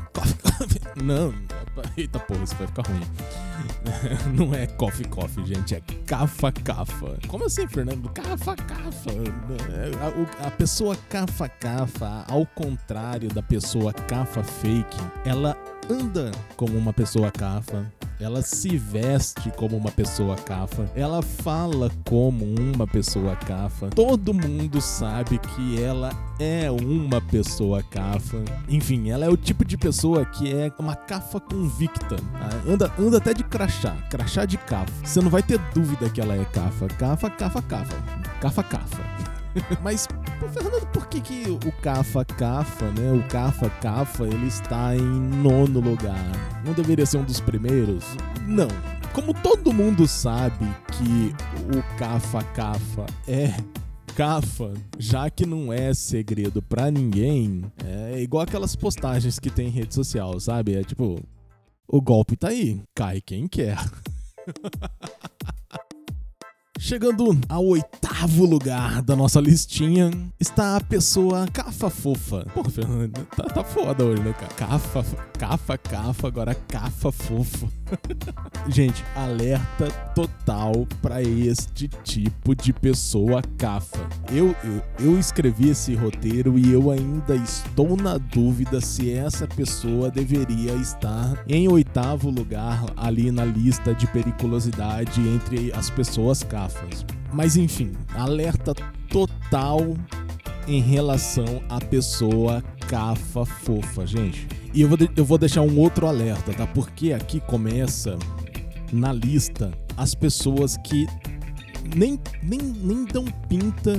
Não, 1.04 1.32
eita 1.96 2.20
porra, 2.20 2.44
isso 2.44 2.56
vai 2.56 2.66
ficar 2.66 2.82
ruim. 2.88 3.02
Não 4.36 4.52
é 4.56 4.66
coffee 4.66 5.08
coffee, 5.08 5.46
gente, 5.46 5.76
é 5.76 5.82
cafa 6.08 6.52
cafa. 6.52 7.20
Como 7.28 7.46
assim, 7.46 7.68
Fernando? 7.68 8.10
Cafa 8.10 8.56
cafa. 8.56 9.12
A, 10.42 10.48
a 10.48 10.50
pessoa 10.50 10.96
cafa 11.08 11.48
cafa, 11.48 12.26
ao 12.28 12.48
contrário 12.48 13.30
da 13.30 13.44
pessoa 13.44 13.94
cafa 13.94 14.44
fake, 14.44 14.98
ela 15.24 15.56
anda 15.88 16.32
como 16.58 16.76
uma 16.76 16.94
pessoa 16.94 17.30
cafa, 17.30 17.86
ela 18.24 18.42
se 18.42 18.78
veste 18.78 19.52
como 19.52 19.76
uma 19.76 19.92
pessoa 19.92 20.36
cafa, 20.36 20.90
ela 20.96 21.22
fala 21.22 21.92
como 22.06 22.46
uma 22.46 22.88
pessoa 22.88 23.36
cafa. 23.36 23.90
Todo 23.90 24.34
mundo 24.34 24.80
sabe 24.80 25.38
que 25.40 25.82
ela 25.82 26.10
é 26.40 26.72
uma 26.72 27.20
pessoa 27.20 27.84
cafa. 27.84 28.44
Enfim, 28.70 29.10
ela 29.10 29.26
é 29.26 29.30
o 29.30 29.38
tipo 29.38 29.66
de 29.66 29.78
pessoa 29.78 30.26
que 30.26 30.52
é 30.54 30.72
uma 30.80 30.96
cafa 30.96 31.40
convicta. 31.40 32.16
Tá? 32.16 32.50
Anda, 32.68 32.92
anda 32.98 33.18
até 33.18 33.34
de 33.34 33.44
crachá, 33.44 33.96
crachá 34.10 34.46
de 34.46 34.58
cafa. 34.58 34.94
Você 35.04 35.22
não 35.22 35.30
vai 35.30 35.44
ter 35.44 35.60
dúvida 35.74 36.10
que 36.10 36.22
ela 36.22 36.36
é 36.36 36.46
cafa. 36.46 36.88
Cafa, 36.88 37.30
cafa, 37.30 37.62
cafa. 37.62 37.96
Cafa, 38.40 38.64
cafa. 38.64 39.33
Mas, 39.82 40.08
Fernando, 40.52 40.88
por 40.88 41.08
que, 41.08 41.22
que 41.22 41.44
o 41.50 41.72
Cafa 41.82 42.26
Cafa, 42.26 42.92
né? 42.92 43.12
O 43.12 43.28
Cafa 43.28 43.70
Cafa, 43.70 44.26
ele 44.26 44.48
está 44.48 44.96
em 44.96 45.02
nono 45.02 45.80
lugar? 45.80 46.32
Não 46.66 46.74
deveria 46.74 47.06
ser 47.06 47.18
um 47.18 47.24
dos 47.24 47.40
primeiros? 47.40 48.04
Não. 48.48 48.68
Como 49.14 49.34
todo 49.34 49.74
mundo 49.74 50.08
sabe 50.08 50.66
que 50.92 51.36
o 51.78 51.98
Cafa 51.98 52.42
Cafa 52.44 53.06
é 53.28 53.54
Cafa, 54.16 54.74
já 54.98 55.30
que 55.30 55.46
não 55.46 55.72
é 55.72 55.94
segredo 55.94 56.62
para 56.62 56.90
ninguém, 56.92 57.64
é 57.84 58.22
igual 58.22 58.44
aquelas 58.44 58.76
postagens 58.76 59.40
que 59.40 59.50
tem 59.50 59.68
em 59.68 59.72
rede 59.72 59.94
social, 59.94 60.40
sabe? 60.40 60.76
É 60.76 60.84
tipo, 60.84 61.20
o 61.88 62.02
golpe 62.02 62.36
tá 62.36 62.50
aí, 62.50 62.82
cai 62.96 63.22
quem 63.22 63.48
quer. 63.48 63.78
Chegando 66.84 67.40
ao 67.48 67.66
oitavo 67.66 68.46
lugar 68.46 69.02
da 69.02 69.16
nossa 69.16 69.40
listinha 69.40 70.12
está 70.38 70.76
a 70.76 70.82
pessoa 70.82 71.48
cafa 71.48 71.90
fofa. 71.90 72.46
Pô, 72.54 72.62
Fernando, 72.66 73.26
tá, 73.38 73.46
tá 73.46 73.64
foda 73.64 74.04
hoje, 74.04 74.22
né, 74.22 74.34
cara? 74.34 74.54
Cafa, 74.54 75.06
cafa, 75.40 75.78
cafa, 75.78 76.28
agora 76.28 76.54
cafa 76.54 77.10
fofo. 77.10 77.72
Gente, 78.68 79.04
alerta 79.16 79.92
total 80.16 80.88
para 81.02 81.22
este 81.22 81.88
tipo 81.88 82.56
de 82.56 82.72
pessoa 82.72 83.42
cafa. 83.58 84.00
Eu, 84.32 84.56
eu, 84.64 84.84
eu 85.00 85.20
escrevi 85.20 85.70
esse 85.70 85.94
roteiro 85.96 86.58
e 86.58 86.72
eu 86.72 86.92
ainda 86.92 87.36
estou 87.36 87.98
na 87.98 88.18
dúvida 88.18 88.80
se 88.80 89.12
essa 89.12 89.48
pessoa 89.48 90.10
deveria 90.10 90.74
estar 90.74 91.44
em 91.48 91.68
oitavo 91.68 92.30
lugar 92.30 92.86
ali 92.96 93.32
na 93.32 93.44
lista 93.44 93.94
de 93.94 94.08
periculosidade 94.08 95.22
entre 95.22 95.72
as 95.74 95.90
pessoas 95.90 96.44
cafa. 96.44 96.88
Mas 97.32 97.58
enfim, 97.58 97.92
alerta 98.16 98.74
total 99.10 99.96
em 100.68 100.82
relação 100.82 101.62
à 101.70 101.80
pessoa 101.80 102.64
cafa 102.88 103.46
fofa, 103.46 104.06
gente. 104.06 104.48
E 104.74 104.82
eu 104.82 104.90
vou, 104.90 104.98
eu 105.16 105.26
vou 105.26 105.38
deixar 105.38 105.62
um 105.62 105.78
outro 105.80 106.08
alerta, 106.08 106.52
tá? 106.54 106.66
Porque 106.66 107.14
aqui 107.14 107.40
começa 107.40 108.18
na 108.92 109.14
lista 109.14 109.72
as 109.96 110.16
pessoas 110.16 110.78
que 110.78 111.08
nem, 111.96 112.20
nem, 112.42 112.60
nem 112.60 113.06
dão 113.06 113.26
pinta 113.48 113.94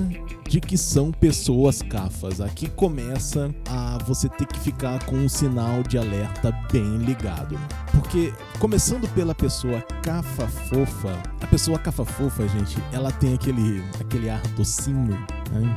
de 0.49 0.61
que 0.61 0.77
são 0.77 1.13
pessoas 1.13 1.81
cafas. 1.83 2.41
Aqui 2.41 2.69
começa 2.69 3.55
a 3.69 3.99
você 4.05 4.29
ter 4.29 4.47
que 4.47 4.59
ficar 4.59 5.05
com 5.05 5.17
um 5.17 5.29
sinal 5.29 5.83
de 5.83 5.97
alerta 5.97 6.51
bem 6.73 6.97
ligado. 6.99 7.59
Porque, 7.93 8.33
começando 8.59 9.09
pela 9.15 9.35
pessoa 9.35 9.81
cafa 10.03 10.49
fofa, 10.49 11.23
a 11.41 11.47
pessoa 11.47 11.79
cafa 11.79 12.05
fofa, 12.05 12.47
gente, 12.49 12.77
ela 12.93 13.13
tem 13.13 13.35
aquele, 13.35 13.83
aquele 14.01 14.29
ar 14.29 14.43
docinho, 14.57 15.19
né? 15.53 15.77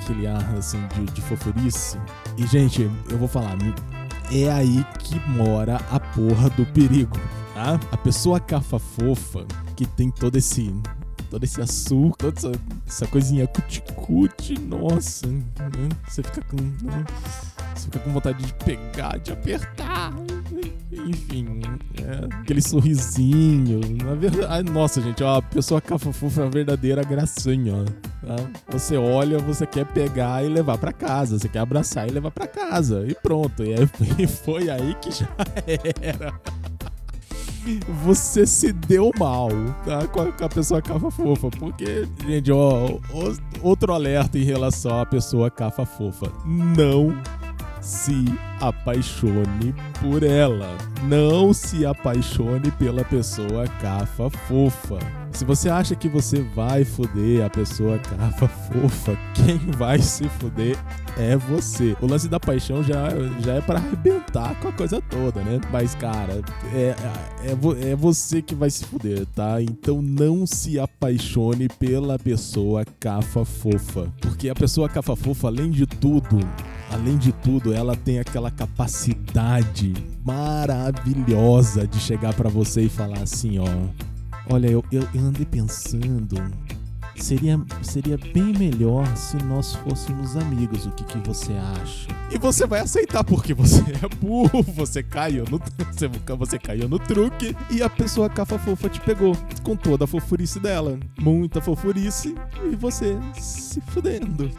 aquele 0.00 0.26
ar 0.26 0.54
assim 0.56 0.80
de, 0.94 1.12
de 1.12 1.20
fofurice. 1.22 1.98
E, 2.38 2.46
gente, 2.46 2.82
eu 3.10 3.18
vou 3.18 3.28
falar, 3.28 3.56
é 4.30 4.50
aí 4.50 4.84
que 4.98 5.18
mora 5.28 5.76
a 5.90 5.98
porra 5.98 6.50
do 6.50 6.66
perigo, 6.66 7.18
tá? 7.54 7.80
A 7.90 7.96
pessoa 7.96 8.38
cafa 8.38 8.78
fofa, 8.78 9.46
que 9.74 9.86
tem 9.86 10.10
todo 10.10 10.36
esse 10.36 10.72
todo 11.30 11.42
esse 11.42 11.60
açúcar, 11.60 12.32
toda 12.32 12.38
essa, 12.38 12.52
essa 12.86 13.06
coisinha 13.06 13.46
cuticute, 13.46 14.58
nossa, 14.60 15.26
né? 15.26 15.42
você 16.06 16.22
fica 16.22 16.40
com 16.42 16.56
né? 16.56 17.04
você 17.74 17.84
fica 17.84 17.98
com 17.98 18.12
vontade 18.12 18.44
de 18.44 18.54
pegar, 18.54 19.18
de 19.18 19.32
apertar, 19.32 20.12
enfim, 20.92 21.62
é, 21.96 22.40
aquele 22.42 22.62
sorrisinho, 22.62 23.80
na 24.04 24.14
verdade, 24.14 24.70
nossa 24.70 25.00
gente, 25.00 25.22
ó, 25.22 25.38
a 25.38 25.42
pessoa 25.42 25.80
cafafufa 25.80 26.42
é 26.42 26.44
uma 26.44 26.50
verdadeira 26.50 27.02
gracinha, 27.02 27.74
ó, 27.74 28.05
tá? 28.20 28.36
Você 28.68 28.96
olha, 28.96 29.38
você 29.38 29.66
quer 29.66 29.84
pegar 29.86 30.44
e 30.44 30.48
levar 30.48 30.78
para 30.78 30.92
casa, 30.92 31.38
você 31.38 31.48
quer 31.48 31.60
abraçar 31.60 32.08
e 32.08 32.12
levar 32.12 32.30
para 32.30 32.46
casa 32.46 33.04
e 33.06 33.14
pronto, 33.14 33.62
e, 33.62 33.74
e 34.22 34.26
foi 34.26 34.70
aí 34.70 34.94
que 34.96 35.10
já 35.10 35.28
era 35.66 36.32
você 38.04 38.46
se 38.46 38.72
deu 38.72 39.10
mal, 39.18 39.48
tá? 39.84 40.06
Com 40.06 40.20
a, 40.20 40.32
com 40.32 40.44
a 40.44 40.48
pessoa 40.48 40.80
cafa 40.80 41.10
fofa. 41.10 41.50
Porque, 41.50 42.06
gente, 42.26 42.52
ó, 42.52 42.98
outro 43.62 43.92
alerta 43.92 44.38
em 44.38 44.44
relação 44.44 45.00
à 45.00 45.06
pessoa 45.06 45.50
cafa 45.50 45.84
fofa. 45.84 46.30
Não 46.44 47.16
se 47.80 48.24
apaixone 48.60 49.74
por 50.00 50.22
ela. 50.22 50.76
Não 51.04 51.52
se 51.52 51.84
apaixone 51.84 52.70
pela 52.72 53.04
pessoa 53.04 53.66
cafa 53.80 54.30
fofa. 54.30 54.98
Se 55.36 55.44
você 55.44 55.68
acha 55.68 55.94
que 55.94 56.08
você 56.08 56.40
vai 56.40 56.82
foder 56.82 57.44
a 57.44 57.50
pessoa 57.50 57.98
cafa 57.98 58.48
fofa, 58.48 59.18
quem 59.34 59.58
vai 59.76 59.98
se 59.98 60.26
foder 60.30 60.78
é 61.18 61.36
você. 61.36 61.94
O 62.00 62.06
lance 62.06 62.26
da 62.26 62.40
paixão 62.40 62.82
já, 62.82 63.10
já 63.40 63.56
é 63.56 63.60
para 63.60 63.78
arrebentar 63.78 64.58
com 64.60 64.68
a 64.68 64.72
coisa 64.72 64.98
toda, 65.02 65.42
né? 65.42 65.60
Mas, 65.70 65.94
cara, 65.94 66.40
é, 66.72 66.96
é, 67.44 67.90
é 67.90 67.94
você 67.94 68.40
que 68.40 68.54
vai 68.54 68.70
se 68.70 68.86
fuder, 68.86 69.26
tá? 69.26 69.60
Então 69.60 70.00
não 70.00 70.46
se 70.46 70.80
apaixone 70.80 71.68
pela 71.68 72.18
pessoa 72.18 72.82
cafa 72.98 73.44
fofa. 73.44 74.10
Porque 74.22 74.48
a 74.48 74.54
pessoa 74.54 74.88
cafa 74.88 75.14
fofa, 75.14 75.48
além 75.48 75.70
de 75.70 75.84
tudo, 75.84 76.38
além 76.90 77.18
de 77.18 77.32
tudo, 77.32 77.74
ela 77.74 77.94
tem 77.94 78.18
aquela 78.18 78.50
capacidade 78.50 79.92
maravilhosa 80.24 81.86
de 81.86 82.00
chegar 82.00 82.32
para 82.32 82.48
você 82.48 82.84
e 82.84 82.88
falar 82.88 83.18
assim, 83.18 83.58
ó. 83.58 84.15
Olha, 84.48 84.68
eu, 84.68 84.84
eu, 84.92 85.02
eu 85.14 85.20
andei 85.20 85.44
pensando. 85.44 86.36
Seria, 87.16 87.58
seria 87.82 88.18
bem 88.18 88.52
melhor 88.52 89.06
se 89.16 89.36
nós 89.38 89.74
fôssemos 89.76 90.36
amigos. 90.36 90.86
O 90.86 90.90
que, 90.90 91.04
que 91.04 91.18
você 91.26 91.52
acha? 91.54 92.08
E 92.30 92.38
você 92.38 92.66
vai 92.66 92.80
aceitar 92.80 93.24
porque 93.24 93.54
você 93.54 93.80
é 94.04 94.16
burro, 94.20 94.62
você 94.62 95.02
caiu 95.02 95.44
no 95.50 95.58
você, 95.58 96.08
você 96.36 96.58
caiu 96.58 96.88
no 96.88 96.98
truque 96.98 97.56
e 97.70 97.82
a 97.82 97.88
pessoa 97.88 98.28
cafa 98.28 98.58
fofa 98.58 98.88
te 98.88 99.00
pegou 99.00 99.34
com 99.62 99.74
toda 99.74 100.04
a 100.04 100.06
fofurice 100.06 100.60
dela, 100.60 100.98
muita 101.18 101.60
fofurice 101.60 102.34
e 102.70 102.76
você 102.76 103.18
se 103.34 103.80
fudendo. 103.80 104.50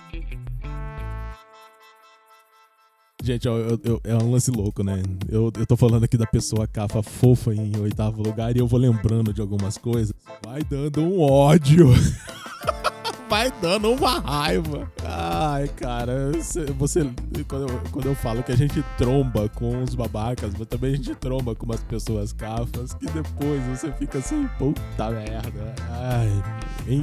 Gente, 3.27 3.46
eu, 3.46 3.77
eu, 3.84 4.01
é 4.05 4.15
um 4.15 4.31
lance 4.31 4.50
louco, 4.50 4.81
né? 4.86 5.03
Eu, 5.27 5.51
eu 5.60 5.65
tô 5.65 5.75
falando 5.75 6.05
aqui 6.05 6.15
da 6.15 6.25
pessoa 6.25 6.65
cafa 6.65 7.03
fofa 7.03 7.53
em 7.53 7.77
oitavo 7.77 8.24
lugar 8.24 8.55
e 8.55 8.60
eu 8.60 8.65
vou 8.65 8.79
lembrando 8.79 9.34
de 9.34 9.41
algumas 9.41 9.77
coisas. 9.77 10.13
Vai 10.46 10.63
dando 10.63 11.01
um 11.01 11.19
ódio. 11.19 11.89
Vai 13.29 13.51
dando 13.62 13.91
uma 13.91 14.19
raiva. 14.22 14.89
Ai, 15.03 15.67
cara, 15.67 16.31
você. 16.77 17.12
Quando 17.46 17.67
eu, 17.67 17.81
quando 17.91 18.05
eu 18.05 18.15
falo 18.15 18.41
que 18.41 18.53
a 18.53 18.55
gente 18.55 18.81
tromba 18.98 19.50
com 19.50 19.84
os 19.84 19.93
babacas, 19.93 20.53
mas 20.57 20.65
também 20.65 20.93
a 20.93 20.96
gente 20.96 21.13
tromba 21.15 21.53
com 21.53 21.65
umas 21.65 21.84
pessoas 21.84 22.31
cafas, 22.31 22.93
que 22.93 23.07
depois 23.07 23.62
você 23.65 23.91
fica 23.91 24.19
assim, 24.19 24.48
puta 24.57 25.12
merda. 25.12 25.75
Ai. 25.89 26.31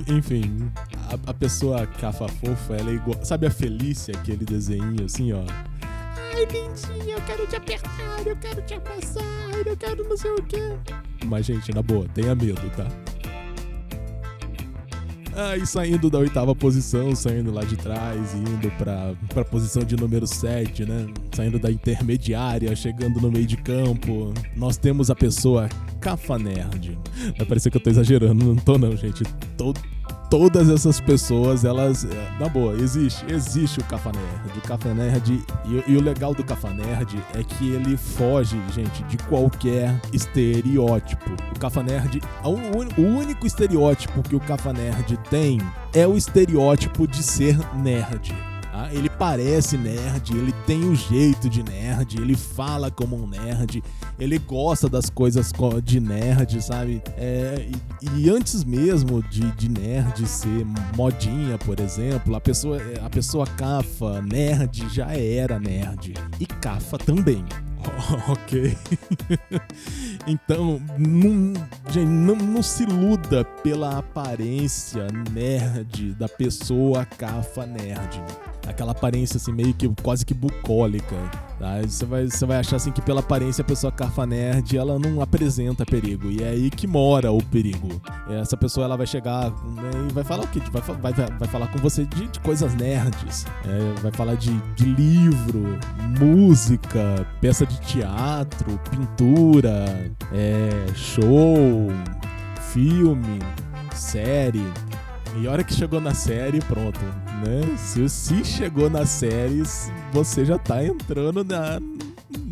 Enfim, 0.08 0.70
a, 1.10 1.30
a 1.30 1.34
pessoa 1.34 1.86
cafa 1.86 2.26
fofa, 2.26 2.76
ela 2.76 2.90
é 2.90 2.94
igual. 2.94 3.22
Sabe 3.22 3.46
a 3.46 3.50
Felícia, 3.50 4.14
aquele 4.16 4.46
desenho 4.46 5.04
assim, 5.04 5.30
ó? 5.34 5.44
Ai, 6.34 6.46
lindinha, 6.46 7.14
eu 7.14 7.22
quero 7.22 7.46
te 7.46 7.54
apertar, 7.54 8.26
eu 8.26 8.36
quero 8.36 8.60
te 8.62 8.74
abraçar, 8.74 9.22
eu 9.64 9.76
quero 9.76 10.08
não 10.08 10.16
sei 10.16 10.32
o 10.32 10.42
quê. 10.42 10.76
Mas, 11.24 11.46
gente, 11.46 11.72
na 11.72 11.80
boa, 11.80 12.06
tenha 12.12 12.34
medo, 12.34 12.68
tá? 12.76 12.86
Aí 15.36 15.66
saindo 15.66 16.08
da 16.08 16.18
oitava 16.18 16.54
posição, 16.54 17.14
saindo 17.14 17.52
lá 17.52 17.64
de 17.64 17.76
trás, 17.76 18.34
indo 18.34 18.70
pra, 18.78 19.14
pra 19.32 19.44
posição 19.44 19.82
de 19.82 19.96
número 19.96 20.26
7, 20.26 20.84
né? 20.84 21.06
Saindo 21.32 21.58
da 21.58 21.70
intermediária, 21.70 22.74
chegando 22.76 23.20
no 23.20 23.30
meio 23.30 23.46
de 23.46 23.56
campo. 23.56 24.32
Nós 24.56 24.76
temos 24.76 25.10
a 25.10 25.14
pessoa 25.14 25.68
Cafa 26.00 26.38
Nerd. 26.38 26.98
Vai 27.36 27.46
parecer 27.46 27.70
que 27.70 27.76
eu 27.76 27.80
tô 27.80 27.90
exagerando, 27.90 28.44
não 28.44 28.56
tô 28.56 28.78
não, 28.78 28.96
gente. 28.96 29.24
Tô, 29.56 29.72
todas 30.38 30.68
essas 30.68 31.00
pessoas, 31.00 31.64
elas. 31.64 32.04
é, 32.04 32.32
Na 32.40 32.48
boa, 32.48 32.74
existe. 32.74 33.24
Existe 33.32 33.78
o 33.78 33.84
Cafa 33.84 34.10
Nerd. 34.10 34.58
O 34.58 34.60
Cafa 34.62 34.92
Nerd. 34.92 35.40
E, 35.64 35.92
e 35.92 35.96
o 35.96 36.02
legal 36.02 36.34
do 36.34 36.42
Cafa 36.42 36.70
Nerd 36.70 37.16
é 37.34 37.44
que 37.44 37.70
ele 37.70 37.96
foge, 37.96 38.60
gente, 38.74 39.04
de 39.04 39.16
qualquer 39.28 39.94
estereótipo. 40.12 41.30
O 41.54 41.58
Cafa 41.60 41.82
Nerd. 41.84 42.20
O, 42.42 42.50
o- 43.00 43.06
único 43.18 43.46
estereótipo 43.46 44.22
que 44.22 44.34
o 44.34 44.40
Cafa 44.40 44.72
Nerd 44.72 45.16
tem 45.30 45.60
é 45.92 46.04
o 46.06 46.16
estereótipo 46.16 47.06
de 47.06 47.22
ser 47.22 47.56
nerd. 47.76 48.34
Tá? 48.74 48.88
Ele 48.92 49.08
parece 49.08 49.78
nerd, 49.78 50.36
ele 50.36 50.52
tem 50.66 50.84
o 50.84 50.94
jeito 50.96 51.48
de 51.48 51.62
nerd, 51.62 52.20
ele 52.20 52.34
fala 52.34 52.90
como 52.90 53.16
um 53.16 53.26
nerd, 53.26 53.82
ele 54.18 54.38
gosta 54.38 54.88
das 54.88 55.08
coisas 55.08 55.52
co- 55.52 55.80
de 55.80 56.00
nerd, 56.00 56.60
sabe? 56.60 57.00
É, 57.16 57.68
e, 58.02 58.20
e 58.20 58.30
antes 58.30 58.64
mesmo 58.64 59.22
de, 59.22 59.50
de 59.52 59.68
nerd 59.68 60.26
ser 60.26 60.66
modinha, 60.96 61.56
por 61.58 61.78
exemplo, 61.78 62.34
a 62.34 62.40
pessoa, 62.40 62.78
a 63.04 63.08
pessoa 63.08 63.46
cafa, 63.46 64.20
nerd, 64.20 64.88
já 64.92 65.12
era 65.14 65.58
nerd. 65.60 66.14
E 66.40 66.46
cafa 66.46 66.98
também. 66.98 67.44
ok. 68.28 68.76
então, 70.26 70.80
não, 70.98 71.52
gente, 71.90 72.08
não, 72.08 72.36
não 72.36 72.62
se 72.62 72.84
iluda 72.84 73.44
pela 73.62 73.98
aparência 73.98 75.06
nerd 75.30 76.14
da 76.14 76.28
pessoa 76.28 77.04
cafa 77.04 77.66
nerd. 77.66 78.22
Aquela 78.66 78.92
aparência 78.92 79.36
assim, 79.36 79.52
meio 79.52 79.74
que 79.74 79.88
quase 80.02 80.24
que 80.24 80.32
bucólica. 80.32 81.16
Tá? 81.58 81.80
Você, 81.82 82.04
vai, 82.04 82.24
você 82.24 82.46
vai 82.46 82.58
achar 82.58 82.76
assim 82.76 82.90
que 82.90 83.02
pela 83.02 83.20
aparência 83.20 83.62
a 83.62 83.64
pessoa 83.64 83.92
cafa 83.92 84.26
nerd 84.26 84.76
ela 84.76 84.98
não 84.98 85.20
apresenta 85.20 85.84
perigo. 85.84 86.30
E 86.30 86.42
é 86.42 86.48
aí 86.48 86.70
que 86.70 86.86
mora 86.86 87.30
o 87.30 87.42
perigo. 87.42 88.00
Essa 88.28 88.56
pessoa 88.56 88.84
ela 88.84 88.96
vai 88.96 89.06
chegar 89.06 89.50
né, 89.50 89.90
e 90.08 90.12
vai 90.12 90.24
falar 90.24 90.44
o 90.44 90.48
quê? 90.48 90.60
Vai, 90.72 91.12
vai, 91.12 91.12
vai 91.12 91.48
falar 91.48 91.68
com 91.68 91.78
você 91.78 92.04
de, 92.06 92.26
de 92.28 92.40
coisas 92.40 92.74
nerds. 92.74 93.46
É, 93.66 94.00
vai 94.00 94.12
falar 94.12 94.36
de, 94.36 94.52
de 94.74 94.84
livro, 94.86 95.78
música, 96.18 97.26
peça 97.40 97.66
de 97.66 97.73
teatro, 97.80 98.80
pintura, 98.90 100.10
é, 100.32 100.92
show, 100.94 101.88
filme, 102.72 103.38
série. 103.94 104.64
E 105.40 105.48
a 105.48 105.50
hora 105.50 105.64
que 105.64 105.74
chegou 105.74 106.00
na 106.00 106.14
série, 106.14 106.60
pronto, 106.60 107.00
né? 107.00 107.76
Se, 107.76 108.08
se 108.08 108.44
chegou 108.44 108.88
na 108.88 109.04
série, 109.04 109.62
você 110.12 110.44
já 110.44 110.58
tá 110.58 110.84
entrando 110.84 111.42
na, 111.42 111.80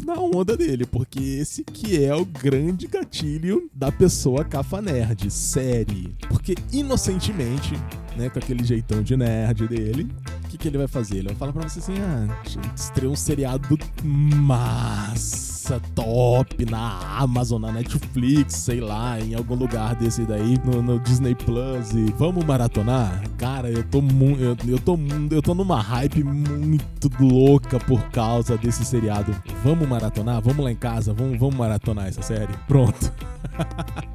na 0.04 0.14
onda 0.14 0.56
dele, 0.56 0.84
porque 0.84 1.20
esse 1.20 1.62
que 1.64 2.04
é 2.04 2.14
o 2.14 2.24
grande 2.24 2.86
gatilho 2.86 3.70
da 3.72 3.92
pessoa 3.92 4.44
cafa 4.44 4.82
nerd, 4.82 5.30
série. 5.30 6.14
Porque 6.28 6.54
inocentemente, 6.72 7.74
né, 8.16 8.28
com 8.28 8.38
aquele 8.38 8.64
jeitão 8.64 9.02
de 9.02 9.16
nerd 9.16 9.68
dele, 9.68 10.08
que, 10.52 10.58
que 10.58 10.68
ele 10.68 10.78
vai 10.78 10.86
fazer? 10.86 11.18
Ele 11.18 11.28
vai 11.28 11.36
falar 11.36 11.52
pra 11.52 11.68
você 11.68 11.78
assim: 11.78 11.94
ah, 12.00 12.28
estreou 12.74 13.12
um 13.12 13.16
seriado 13.16 13.78
massa, 14.04 15.80
top, 15.94 16.64
na 16.70 17.18
Amazon, 17.18 17.62
na 17.62 17.72
Netflix, 17.72 18.54
sei 18.56 18.80
lá, 18.80 19.18
em 19.18 19.34
algum 19.34 19.54
lugar 19.54 19.94
desse 19.94 20.22
daí, 20.22 20.58
no, 20.64 20.82
no 20.82 21.00
Disney 21.00 21.34
Plus. 21.34 21.92
E 21.92 22.12
vamos 22.18 22.44
maratonar? 22.44 23.22
Cara, 23.38 23.70
eu 23.70 23.82
tô, 23.84 24.00
mu 24.00 24.36
eu, 24.36 24.56
eu, 24.66 24.78
tô, 24.78 24.98
eu 25.30 25.42
tô 25.42 25.54
numa 25.54 25.80
hype 25.80 26.22
muito 26.22 27.10
louca 27.20 27.78
por 27.80 28.02
causa 28.10 28.56
desse 28.56 28.84
seriado. 28.84 29.34
Vamos 29.64 29.88
maratonar? 29.88 30.40
Vamos 30.42 30.64
lá 30.64 30.70
em 30.70 30.76
casa? 30.76 31.12
Vamos, 31.12 31.38
vamos 31.38 31.56
maratonar 31.56 32.08
essa 32.08 32.22
série? 32.22 32.52
Pronto. 32.66 33.12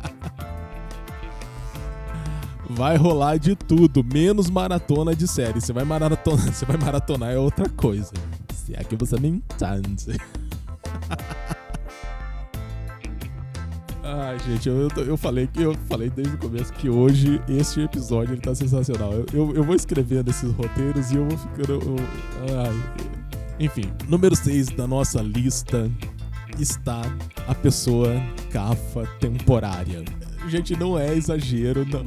Vai 2.70 2.98
rolar 2.98 3.38
de 3.38 3.56
tudo, 3.56 4.04
menos 4.04 4.50
maratona 4.50 5.16
de 5.16 5.28
série. 5.28 5.62
Você 5.62 5.72
vai 5.72 5.86
maratonar, 5.86 6.46
você 6.54 6.66
vai 6.66 6.78
maratonar 6.78 7.32
é 7.32 7.38
outra 7.38 7.70
coisa. 7.70 8.12
Se 8.54 8.76
é 8.76 8.84
que 8.84 8.96
você 8.96 9.20
me 9.20 9.30
entende. 9.30 10.18
Ai, 14.04 14.40
gente, 14.40 14.70
eu, 14.70 14.88
eu, 15.06 15.18
falei 15.18 15.50
eu 15.56 15.74
falei 15.90 16.10
desde 16.10 16.36
o 16.36 16.38
começo 16.38 16.72
que 16.74 16.90
hoje 16.90 17.42
esse 17.48 17.82
episódio 17.82 18.34
ele 18.34 18.42
tá 18.42 18.56
sensacional. 18.56 19.12
Eu, 19.12 19.26
eu, 19.34 19.56
eu 19.56 19.64
vou 19.64 19.76
escrevendo 19.76 20.30
esses 20.30 20.50
roteiros 20.54 21.12
e 21.12 21.18
eu 21.18 21.28
vou 21.28 21.38
ficando. 21.38 21.74
eu-. 21.74 21.96
Enfim, 23.60 23.92
número 24.08 24.36
6 24.36 24.68
da 24.68 24.88
nossa 24.88 25.22
lista 25.22 25.90
está 26.60 27.02
a 27.48 27.56
pessoa 27.56 28.14
cafa 28.52 29.06
temporária. 29.20 30.04
Gente, 30.48 30.76
não 30.78 30.98
é 30.98 31.14
exagero, 31.14 31.86
não. 31.86 32.06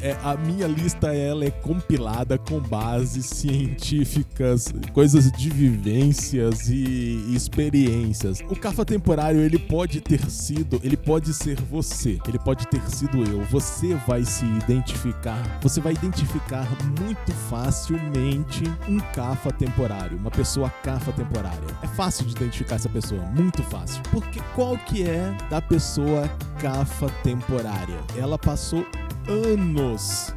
É, 0.00 0.16
a 0.22 0.36
minha 0.36 0.66
lista 0.66 1.14
ela 1.14 1.44
é 1.44 1.50
compilada 1.50 2.38
com 2.38 2.60
bases 2.60 3.26
científicas, 3.26 4.72
coisas 4.92 5.30
de 5.32 5.48
vivências 5.48 6.68
e 6.68 7.34
experiências. 7.34 8.40
O 8.48 8.56
cafa 8.56 8.84
temporário 8.84 9.40
ele 9.40 9.58
pode 9.58 10.00
ter 10.00 10.28
sido, 10.30 10.80
ele 10.82 10.96
pode 10.96 11.32
ser 11.32 11.56
você, 11.60 12.18
ele 12.26 12.38
pode 12.38 12.66
ter 12.66 12.82
sido 12.90 13.18
eu. 13.24 13.42
Você 13.44 13.94
vai 14.06 14.24
se 14.24 14.44
identificar, 14.44 15.60
você 15.60 15.80
vai 15.80 15.92
identificar 15.92 16.66
muito 17.00 17.32
facilmente 17.48 18.64
um 18.88 18.98
cafa 19.14 19.52
temporário, 19.52 20.16
uma 20.18 20.30
pessoa 20.30 20.70
cafa 20.82 21.12
temporária. 21.12 21.58
É 21.82 21.86
fácil 21.88 22.24
de 22.26 22.32
identificar 22.32 22.76
essa 22.76 22.88
pessoa, 22.88 23.22
muito 23.26 23.62
fácil. 23.64 24.02
Porque 24.10 24.40
qual 24.54 24.76
que 24.78 25.02
é 25.04 25.36
da 25.48 25.60
pessoa 25.60 26.28
cafa 26.60 27.08
temporária? 27.22 27.71
Ela 28.16 28.38
passou 28.38 28.86
anos 29.28 30.34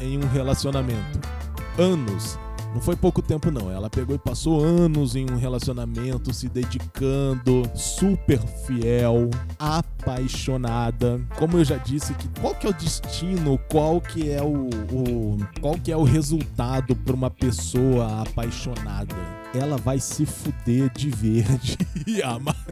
em 0.00 0.18
um 0.18 0.28
relacionamento. 0.28 1.20
Anos. 1.78 2.38
Não 2.72 2.80
foi 2.80 2.96
pouco 2.96 3.20
tempo 3.20 3.50
não, 3.50 3.70
ela 3.70 3.90
pegou 3.90 4.16
e 4.16 4.18
passou 4.18 4.64
anos 4.64 5.14
em 5.14 5.30
um 5.30 5.36
relacionamento, 5.36 6.32
se 6.32 6.48
dedicando, 6.48 7.70
super 7.74 8.40
fiel, 8.66 9.28
apaixonada. 9.58 11.20
Como 11.38 11.58
eu 11.58 11.64
já 11.64 11.76
disse, 11.76 12.14
que 12.14 12.28
qual 12.40 12.54
que 12.54 12.66
é 12.66 12.70
o 12.70 12.72
destino, 12.72 13.58
qual 13.68 14.00
que 14.00 14.30
é 14.30 14.42
o, 14.42 14.70
o 14.90 15.36
qual 15.60 15.74
que 15.74 15.92
é 15.92 15.96
o 15.96 16.02
resultado 16.02 16.96
para 16.96 17.14
uma 17.14 17.30
pessoa 17.30 18.22
apaixonada? 18.22 19.14
Ela 19.54 19.76
vai 19.76 19.98
se 19.98 20.24
fuder 20.24 20.90
de 20.94 21.10
verde 21.10 21.76
e 22.06 22.22
amarelo. 22.22 22.62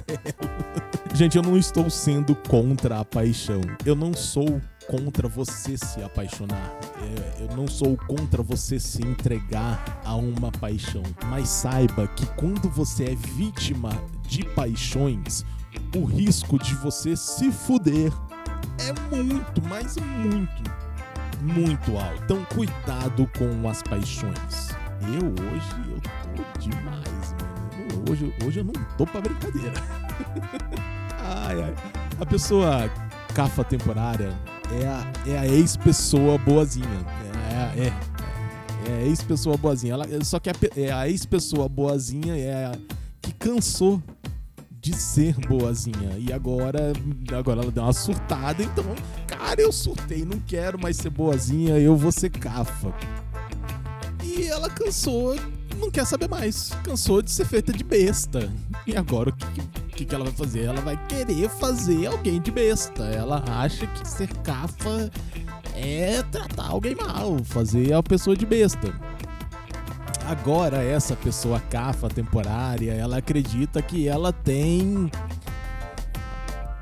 Gente, 1.12 1.36
eu 1.36 1.42
não 1.42 1.58
estou 1.58 1.90
sendo 1.90 2.34
contra 2.34 3.00
a 3.00 3.04
paixão. 3.04 3.60
Eu 3.84 3.94
não 3.94 4.14
sou 4.14 4.60
contra 4.90 5.28
você 5.28 5.78
se 5.78 6.02
apaixonar. 6.02 6.76
É, 7.00 7.44
Eu 7.44 7.56
não 7.56 7.68
sou 7.68 7.96
contra 7.96 8.42
você 8.42 8.80
se 8.80 9.00
entregar 9.02 10.00
a 10.04 10.16
uma 10.16 10.50
paixão. 10.50 11.04
Mas 11.26 11.48
saiba 11.48 12.08
que 12.08 12.26
quando 12.34 12.68
você 12.68 13.04
é 13.04 13.14
vítima 13.14 13.90
de 14.26 14.44
paixões, 14.44 15.44
o 15.96 16.04
risco 16.04 16.58
de 16.58 16.74
você 16.74 17.16
se 17.16 17.52
fuder 17.52 18.12
é 18.80 19.14
muito, 19.14 19.62
mas 19.68 19.96
muito, 19.96 20.62
muito 21.40 21.96
alto. 21.96 22.22
Então, 22.24 22.44
cuidado 22.46 23.30
com 23.38 23.68
as 23.68 23.82
paixões. 23.84 24.70
Eu 25.02 25.28
hoje, 25.28 25.90
eu 25.90 26.00
tô 26.34 26.58
demais, 26.58 27.32
mano. 27.32 28.10
Hoje, 28.10 28.34
hoje 28.44 28.60
eu 28.60 28.64
não 28.64 28.72
tô 28.98 29.06
pra 29.06 29.20
brincadeira. 29.20 29.72
ai, 31.46 31.62
ai. 31.62 31.74
A 32.20 32.26
pessoa 32.26 32.90
cafa 33.34 33.62
temporária 33.64 34.36
é 34.72 34.86
a, 34.86 35.12
é 35.26 35.38
a 35.38 35.46
ex-pessoa 35.46 36.38
boazinha. 36.38 36.86
É, 37.52 37.56
a- 37.56 37.76
é, 37.76 37.92
é 38.90 39.02
a 39.02 39.06
ex-pessoa 39.06 39.56
boazinha. 39.56 39.94
Ela, 39.94 40.06
só 40.24 40.38
que 40.38 40.50
a, 40.50 40.52
é 40.76 40.90
a 40.92 41.08
ex-pessoa 41.08 41.68
boazinha 41.68 42.36
é 42.36 42.66
a 42.66 42.72
que 43.20 43.32
cansou 43.34 44.02
de 44.80 44.94
ser 44.96 45.34
boazinha. 45.46 46.16
E 46.18 46.32
agora, 46.32 46.92
agora 47.36 47.60
ela 47.62 47.70
deu 47.70 47.82
uma 47.82 47.92
surtada, 47.92 48.62
então, 48.62 48.84
cara, 49.26 49.60
eu 49.60 49.70
surtei, 49.72 50.24
não 50.24 50.38
quero 50.40 50.80
mais 50.80 50.96
ser 50.96 51.10
boazinha, 51.10 51.78
eu 51.78 51.94
vou 51.96 52.10
ser 52.10 52.30
cafa. 52.30 52.92
E 54.24 54.44
ela 54.46 54.70
cansou, 54.70 55.36
não 55.78 55.90
quer 55.90 56.06
saber 56.06 56.28
mais. 56.28 56.70
Cansou 56.82 57.20
de 57.20 57.30
ser 57.30 57.44
feita 57.44 57.72
de 57.72 57.84
besta. 57.84 58.50
E 58.86 58.96
agora 58.96 59.30
o 59.30 59.32
que, 59.34 59.46
que, 59.46 59.79
que 60.04 60.14
ela 60.14 60.24
vai 60.24 60.32
fazer? 60.32 60.64
Ela 60.64 60.80
vai 60.80 60.96
querer 61.06 61.48
fazer 61.48 62.06
alguém 62.06 62.40
de 62.40 62.50
besta. 62.50 63.04
Ela 63.04 63.42
acha 63.46 63.86
que 63.86 64.08
ser 64.08 64.28
cafa 64.38 65.10
é 65.74 66.22
tratar 66.24 66.68
alguém 66.68 66.94
mal, 66.94 67.42
fazer 67.44 67.92
a 67.92 68.02
pessoa 68.02 68.36
de 68.36 68.46
besta. 68.46 68.92
Agora, 70.26 70.82
essa 70.82 71.16
pessoa 71.16 71.58
cafa 71.58 72.08
temporária, 72.08 72.92
ela 72.92 73.18
acredita 73.18 73.82
que 73.82 74.06
ela 74.06 74.32
tem 74.32 75.10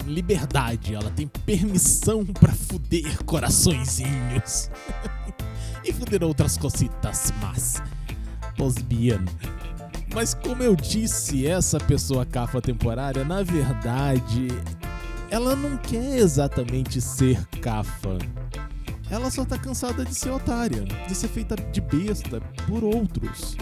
liberdade, 0.04 0.94
ela 0.94 1.10
tem 1.10 1.26
permissão 1.26 2.24
pra 2.24 2.52
fuder 2.52 3.24
coraçõezinhos. 3.24 4.70
e 5.84 5.92
fuder 5.92 6.22
outras 6.24 6.56
cositas, 6.56 7.32
mas. 7.40 7.82
Posbian. 8.56 9.24
Mas 10.14 10.34
como 10.34 10.62
eu 10.62 10.74
disse, 10.74 11.46
essa 11.46 11.78
pessoa 11.78 12.24
cafa 12.24 12.60
temporária, 12.60 13.24
na 13.24 13.42
verdade, 13.42 14.48
ela 15.30 15.54
não 15.54 15.76
quer 15.76 16.18
exatamente 16.18 17.00
ser 17.00 17.44
cafa. 17.60 18.18
Ela 19.10 19.30
só 19.30 19.44
tá 19.44 19.58
cansada 19.58 20.04
de 20.04 20.14
ser 20.14 20.30
otária, 20.30 20.84
de 21.06 21.14
ser 21.14 21.28
feita 21.28 21.56
de 21.56 21.80
besta 21.80 22.40
por 22.66 22.84
outros. 22.84 23.56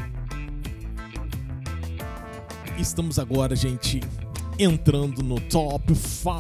Estamos 2.79 3.19
agora, 3.19 3.55
gente, 3.57 4.01
entrando 4.59 5.23
no 5.23 5.41
top 5.41 5.95
5. 5.95 6.31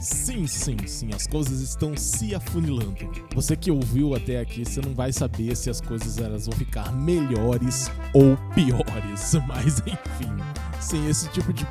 Sim, 0.00 0.46
sim, 0.46 0.76
sim, 0.86 1.10
as 1.14 1.26
coisas 1.26 1.60
estão 1.60 1.96
se 1.96 2.34
afunilando. 2.34 2.96
Você 3.34 3.56
que 3.56 3.70
ouviu 3.70 4.14
até 4.14 4.40
aqui, 4.40 4.64
você 4.64 4.80
não 4.80 4.94
vai 4.94 5.12
saber 5.12 5.56
se 5.56 5.68
as 5.68 5.80
coisas 5.80 6.18
elas 6.18 6.46
vão 6.46 6.56
ficar 6.56 6.92
melhores 6.92 7.90
ou 8.14 8.36
piores, 8.54 9.34
mas 9.46 9.80
enfim. 9.80 10.36
Sim, 10.80 11.08
esse 11.08 11.28
tipo 11.30 11.52
de, 11.52 11.66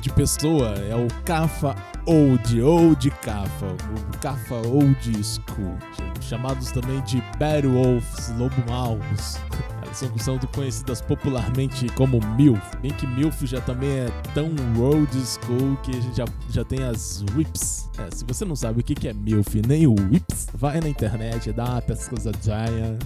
de 0.00 0.10
pessoa 0.10 0.68
é 0.68 0.94
o 0.94 1.08
Cafa 1.24 1.74
Old, 2.06 2.62
Old 2.62 3.10
Cafa, 3.22 3.66
o 3.66 4.18
Cafa 4.18 4.56
Old 4.66 5.24
School, 5.24 5.76
chamados 6.20 6.70
também 6.70 7.02
de 7.02 7.20
Bad 7.38 7.66
Wolves, 7.66 8.32
Lobo 8.38 8.62
Maus. 8.68 9.38
são, 9.94 10.18
são 10.18 10.38
conhecidas 10.54 11.00
popularmente 11.00 11.86
como 11.94 12.20
MILF. 12.36 12.76
Bem 12.80 12.92
que 12.92 13.06
MILF 13.06 13.46
já 13.46 13.60
também 13.60 13.90
é 13.90 14.06
tão 14.34 14.50
old 14.78 15.10
school 15.26 15.76
que 15.82 15.90
a 15.90 16.00
gente 16.00 16.16
já, 16.16 16.24
já 16.50 16.64
tem 16.64 16.82
as 16.84 17.24
whips. 17.36 17.90
É, 17.98 18.14
se 18.14 18.24
você 18.24 18.44
não 18.44 18.56
sabe 18.56 18.80
o 18.80 18.82
que, 18.82 19.06
é 19.06 19.12
MILF 19.12 19.62
nem 19.66 19.86
o 19.86 19.94
whips, 19.94 20.48
vai 20.54 20.80
na 20.80 20.88
internet, 20.88 21.52
dá 21.52 21.64
uma 21.64 21.82
pesquisadinha, 21.82 22.98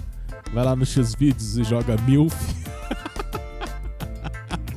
vai 0.53 0.63
lá 0.63 0.75
nos 0.75 0.89
X-Vídeos 0.89 1.57
e 1.57 1.63
joga 1.63 1.95
MILF. 2.01 2.35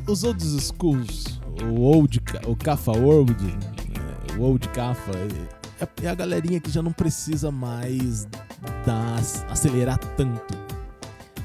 Os 0.07 0.25
old 0.25 0.43
schools, 0.43 1.41
o 1.63 1.83
old, 1.83 2.21
o 2.45 2.57
Cafa 2.57 2.91
World, 2.91 3.37
é, 3.47 4.37
o 4.37 4.43
old 4.43 4.67
Cafa, 4.71 5.13
é, 5.81 5.89
é 6.03 6.09
a 6.09 6.15
galerinha 6.15 6.59
que 6.59 6.71
já 6.71 6.83
não 6.83 6.93
precisa 6.93 7.53
mais 7.53 8.27
dar, 8.85 9.21
acelerar 9.49 9.99
tanto 10.17 10.70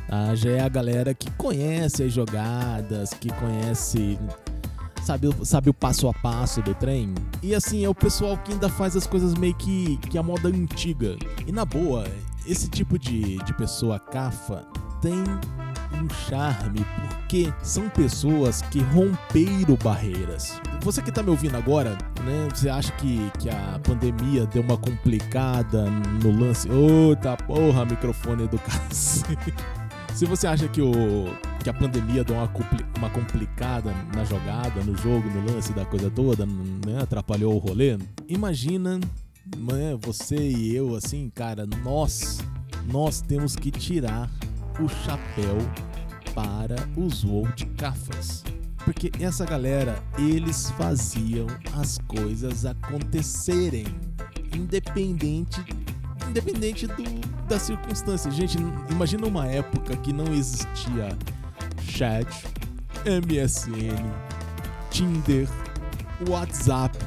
ah, 0.09 0.35
já 0.35 0.51
é 0.51 0.59
a 0.61 0.69
galera 0.69 1.13
que 1.13 1.29
conhece 1.31 2.03
as 2.03 2.13
jogadas, 2.13 3.11
que 3.13 3.29
conhece. 3.33 4.19
Sabe, 5.03 5.29
sabe 5.43 5.69
o 5.69 5.73
passo 5.73 6.07
a 6.07 6.13
passo 6.13 6.63
do 6.63 6.73
trem? 6.73 7.13
E 7.43 7.53
assim, 7.53 7.85
é 7.85 7.89
o 7.89 7.93
pessoal 7.93 8.37
que 8.39 8.53
ainda 8.53 8.67
faz 8.67 8.95
as 8.95 9.05
coisas 9.05 9.35
meio 9.35 9.53
que, 9.53 9.97
que 9.97 10.17
a 10.17 10.23
moda 10.23 10.49
antiga. 10.49 11.15
E 11.45 11.51
na 11.51 11.63
boa, 11.63 12.05
esse 12.47 12.67
tipo 12.69 12.97
de, 12.97 13.37
de 13.43 13.53
pessoa 13.53 13.99
cafa 13.99 14.65
tem 15.01 15.23
um 15.93 16.09
charme 16.27 16.83
porque 17.09 17.53
são 17.61 17.87
pessoas 17.89 18.61
que 18.63 18.79
romperam 18.79 19.77
barreiras. 19.83 20.59
Você 20.81 21.01
que 21.01 21.11
tá 21.11 21.21
me 21.21 21.29
ouvindo 21.29 21.55
agora, 21.55 21.97
né? 22.23 22.47
Você 22.53 22.69
acha 22.69 22.91
que, 22.93 23.31
que 23.39 23.49
a 23.49 23.79
pandemia 23.83 24.45
deu 24.47 24.61
uma 24.63 24.77
complicada 24.77 25.89
no 26.23 26.31
lance? 26.31 26.67
Ô, 26.69 27.15
tá 27.15 27.37
porra, 27.37 27.85
microfone 27.85 28.47
do 28.47 28.57
cacete. 28.59 29.53
Se 30.15 30.23
você 30.25 30.47
acha 30.47 30.69
que, 30.69 30.81
o, 30.81 31.25
que 31.61 31.69
a 31.69 31.73
pandemia 31.73 32.23
deu 32.23 32.37
uma, 32.37 32.49
uma 32.97 33.09
complicada 33.09 33.91
na 34.15 34.23
jogada, 34.23 34.81
no 34.81 34.95
jogo, 34.95 35.29
no 35.29 35.51
lance 35.51 35.73
da 35.73 35.83
coisa 35.83 36.09
toda, 36.09 36.45
né, 36.45 37.01
atrapalhou 37.01 37.53
o 37.53 37.57
rolê, 37.57 37.97
imagina 38.25 38.97
né, 39.57 39.97
você 39.99 40.37
e 40.37 40.73
eu, 40.73 40.95
assim, 40.95 41.29
cara, 41.35 41.67
nós, 41.83 42.39
nós 42.89 43.19
temos 43.19 43.57
que 43.57 43.69
tirar 43.69 44.31
o 44.79 44.87
chapéu 44.87 45.57
para 46.33 46.77
os 46.95 47.25
World 47.25 47.65
Cafas. 47.77 48.41
Porque 48.85 49.11
essa 49.19 49.43
galera, 49.43 50.01
eles 50.17 50.71
faziam 50.77 51.47
as 51.73 51.97
coisas 52.07 52.65
acontecerem, 52.65 53.85
independente 54.55 55.61
independente 56.29 56.87
do, 56.87 57.03
da 57.47 57.59
circunstância. 57.59 58.29
Gente, 58.31 58.57
imagina 58.89 59.27
uma 59.27 59.47
época 59.47 59.95
que 59.97 60.11
não 60.11 60.33
existia 60.33 61.17
chat, 61.81 62.27
MSN, 63.05 64.03
Tinder, 64.89 65.47
WhatsApp. 66.27 66.97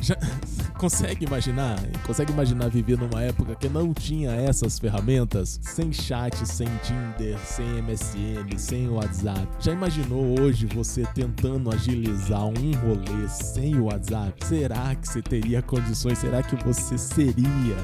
Já, 0.00 0.16
consegue 0.78 1.24
imaginar? 1.26 1.78
Consegue 2.04 2.32
imaginar 2.32 2.68
viver 2.68 2.98
numa 2.98 3.22
época 3.22 3.54
que 3.54 3.68
não 3.68 3.92
tinha 3.92 4.32
essas 4.32 4.78
ferramentas? 4.78 5.60
Sem 5.62 5.92
chat, 5.92 6.46
sem 6.46 6.66
Tinder, 6.82 7.38
sem 7.38 7.82
MSN, 7.82 8.58
sem 8.58 8.88
WhatsApp. 8.88 9.46
Já 9.60 9.72
imaginou 9.72 10.40
hoje 10.40 10.66
você 10.66 11.04
tentando 11.14 11.70
agilizar 11.72 12.46
um 12.46 12.72
rolê 12.76 13.28
sem 13.28 13.76
o 13.76 13.84
WhatsApp? 13.84 14.44
Será 14.44 14.94
que 14.94 15.08
você 15.08 15.22
teria 15.22 15.62
condições? 15.62 16.18
Será 16.18 16.42
que 16.42 16.56
você 16.64 16.98
seria 16.98 17.76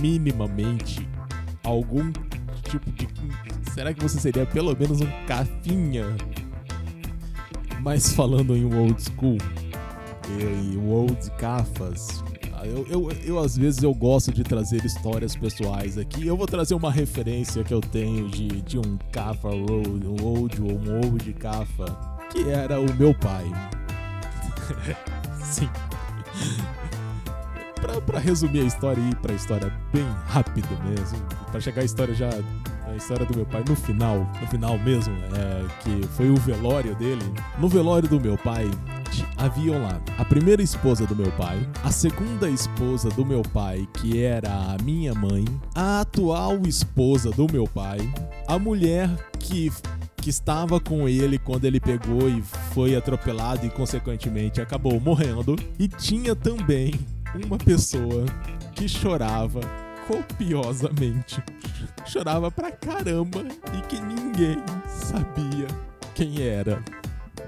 minimamente 0.00 1.08
algum 1.64 2.12
tipo 2.62 2.90
de. 2.92 3.08
Será 3.72 3.92
que 3.94 4.02
você 4.02 4.20
seria 4.20 4.46
pelo 4.46 4.76
menos 4.76 5.00
um 5.00 5.08
cafinha? 5.26 6.16
Mas 7.80 8.12
falando 8.12 8.56
em 8.56 8.64
old 8.64 9.02
school 9.02 9.38
e 10.38 10.76
old 10.76 11.30
cafas, 11.32 12.22
eu, 12.64 12.86
eu, 12.88 13.10
eu, 13.24 13.38
às 13.38 13.56
vezes 13.56 13.82
eu 13.82 13.92
gosto 13.92 14.32
de 14.32 14.44
trazer 14.44 14.84
histórias 14.84 15.34
pessoais 15.34 15.98
aqui. 15.98 16.26
Eu 16.26 16.36
vou 16.36 16.46
trazer 16.46 16.74
uma 16.74 16.92
referência 16.92 17.64
que 17.64 17.74
eu 17.74 17.80
tenho 17.80 18.28
de, 18.28 18.62
de 18.62 18.78
um 18.78 18.98
cafa 19.10 19.48
old, 19.48 20.06
um 20.06 20.24
old 20.24 20.62
ou 20.62 20.78
um 20.78 21.00
old 21.04 21.32
cafa, 21.34 21.86
que 22.30 22.48
era 22.48 22.80
o 22.80 22.94
meu 22.94 23.14
pai. 23.14 23.44
Sim 25.42 25.68
pra, 27.82 28.00
pra 28.00 28.18
resumir 28.20 28.60
a 28.60 28.64
história 28.64 29.00
e 29.00 29.10
ir 29.10 29.16
pra 29.16 29.34
história 29.34 29.72
bem 29.92 30.06
rápido 30.26 30.68
mesmo, 30.84 31.18
pra 31.50 31.60
chegar 31.60 31.82
a 31.82 31.84
história 31.84 32.14
já. 32.14 32.30
A 32.86 32.96
história 32.96 33.24
do 33.24 33.34
meu 33.34 33.46
pai 33.46 33.64
no 33.66 33.74
final, 33.74 34.30
no 34.38 34.46
final 34.48 34.78
mesmo, 34.78 35.14
é, 35.34 35.64
que 35.82 36.06
foi 36.08 36.28
o 36.28 36.36
velório 36.36 36.94
dele. 36.96 37.24
No 37.58 37.66
velório 37.66 38.06
do 38.06 38.20
meu 38.20 38.36
pai, 38.36 38.70
haviam 39.38 39.82
lá 39.82 39.98
a 40.18 40.24
primeira 40.26 40.62
esposa 40.62 41.06
do 41.06 41.16
meu 41.16 41.32
pai, 41.32 41.66
a 41.82 41.90
segunda 41.90 42.50
esposa 42.50 43.08
do 43.08 43.24
meu 43.24 43.40
pai, 43.40 43.88
que 43.94 44.22
era 44.22 44.50
a 44.50 44.76
minha 44.82 45.14
mãe, 45.14 45.44
a 45.74 46.02
atual 46.02 46.60
esposa 46.66 47.30
do 47.30 47.46
meu 47.50 47.64
pai, 47.64 47.98
a 48.46 48.58
mulher 48.58 49.08
que 49.38 49.72
que 50.16 50.30
estava 50.30 50.78
com 50.78 51.08
ele 51.08 51.36
quando 51.36 51.64
ele 51.64 51.80
pegou 51.80 52.28
e 52.28 52.40
foi 52.72 52.94
atropelado 52.94 53.66
e 53.66 53.70
consequentemente 53.70 54.60
acabou 54.60 55.00
morrendo, 55.00 55.56
e 55.76 55.88
tinha 55.88 56.36
também 56.36 56.92
uma 57.34 57.58
pessoa 57.58 58.26
que 58.74 58.88
chorava 58.88 59.60
copiosamente. 60.06 61.42
Chorava 62.06 62.50
pra 62.50 62.70
caramba 62.70 63.44
e 63.72 63.80
que 63.82 64.00
ninguém 64.00 64.56
sabia 64.86 65.66
quem 66.14 66.42
era. 66.42 66.82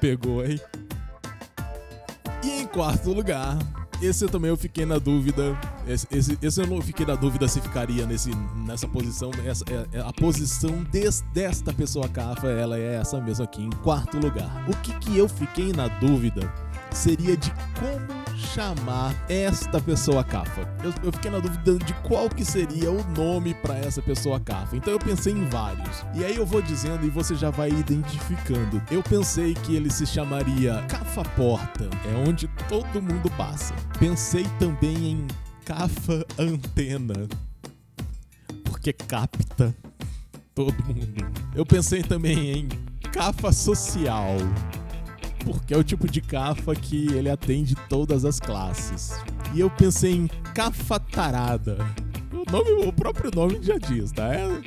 Pegou, 0.01 0.45
hein? 0.45 0.61
E 2.43 2.63
em 2.63 2.67
quarto 2.67 3.13
lugar, 3.13 3.59
esse 4.03 4.25
eu 4.25 4.29
também 4.29 4.51
eu 4.51 4.57
fiquei 4.57 4.85
na 4.85 4.99
dúvida. 4.99 5.57
Esse, 5.87 6.07
esse, 6.11 6.39
esse, 6.41 6.61
eu 6.61 6.67
não 6.67 6.81
fiquei 6.81 7.07
na 7.07 7.15
dúvida 7.15 7.47
se 7.49 7.61
ficaria 7.61 8.07
nesse, 8.07 8.31
nessa 8.67 8.89
posição. 8.89 9.31
Essa, 9.45 9.65
é, 9.71 9.99
é 9.99 10.01
a 10.01 10.13
posição 10.13 10.83
des, 10.85 11.23
desta 11.33 11.73
pessoa 11.73 12.09
cafa, 12.09 12.49
ela 12.49 12.79
é 12.79 12.97
essa 12.97 13.21
mesma 13.21 13.45
aqui, 13.45 13.63
em 13.63 13.71
quarto 13.71 14.19
lugar. 14.19 14.65
O 14.69 14.77
que, 14.83 14.93
que 14.99 15.17
eu 15.17 15.29
fiquei 15.29 15.73
na 15.73 15.89
dúvida 15.89 16.53
seria 16.91 17.37
de 17.37 17.51
como 17.51 18.24
chamar 18.37 19.15
esta 19.29 19.81
pessoa 19.81 20.25
cafa. 20.25 20.63
Eu, 20.83 20.93
eu, 21.03 21.13
fiquei 21.13 21.31
na 21.31 21.39
dúvida 21.39 21.77
de 21.85 21.93
qual 22.03 22.29
que 22.29 22.45
seria 22.45 22.91
o 22.91 23.05
nome 23.11 23.55
para 23.55 23.77
essa 23.79 24.03
pessoa 24.03 24.41
cafa. 24.41 24.77
Então 24.77 24.93
eu 24.93 24.99
pensei 24.99 25.33
em 25.33 25.45
vários. 25.49 26.05
E 26.15 26.25
aí 26.25 26.37
eu 26.37 26.47
vou 26.47 26.61
dizendo 26.61 27.07
e 27.07 27.11
você 27.11 27.35
já 27.35 27.51
vai 27.51 27.71
identificando. 27.71 28.83
Eu 28.91 29.03
pensei 29.03 29.55
que 29.55 29.75
ele 29.75 29.91
se 29.91 30.07
chamaria 30.07 30.85
Cafa 30.89 31.23
Porta, 31.31 31.89
é 32.07 32.29
onde 32.29 32.49
todo 32.69 33.03
mundo 33.03 33.31
passa. 33.37 33.75
Pensei 33.99 34.47
também 34.59 35.13
em 35.13 35.27
Cafa 35.65 36.25
Antena, 36.39 37.29
porque 38.65 38.93
capta 38.93 39.75
todo 40.55 40.75
mundo. 40.85 41.33
Eu 41.55 41.65
pensei 41.65 42.03
também 42.03 42.59
em 42.59 42.69
Cafa 43.11 43.53
Social 43.53 44.37
porque 45.45 45.75
é 45.75 45.77
o 45.77 45.85
tipo 45.85 46.09
de 46.11 46.21
cafa 46.21 46.75
que 46.75 47.07
ele 47.13 47.31
atende 47.31 47.75
todas 47.89 48.25
as 48.25 48.41
classes. 48.41 49.13
E 49.55 49.61
eu 49.61 49.71
pensei 49.71 50.13
em 50.13 50.27
cafatarada. 50.55 51.79
O, 52.33 52.51
nome, 52.51 52.87
o 52.87 52.93
próprio 52.93 53.31
nome 53.35 53.63
já 53.63 53.79
diz, 53.79 54.11
tá? 54.13 54.35
É 54.35 54.63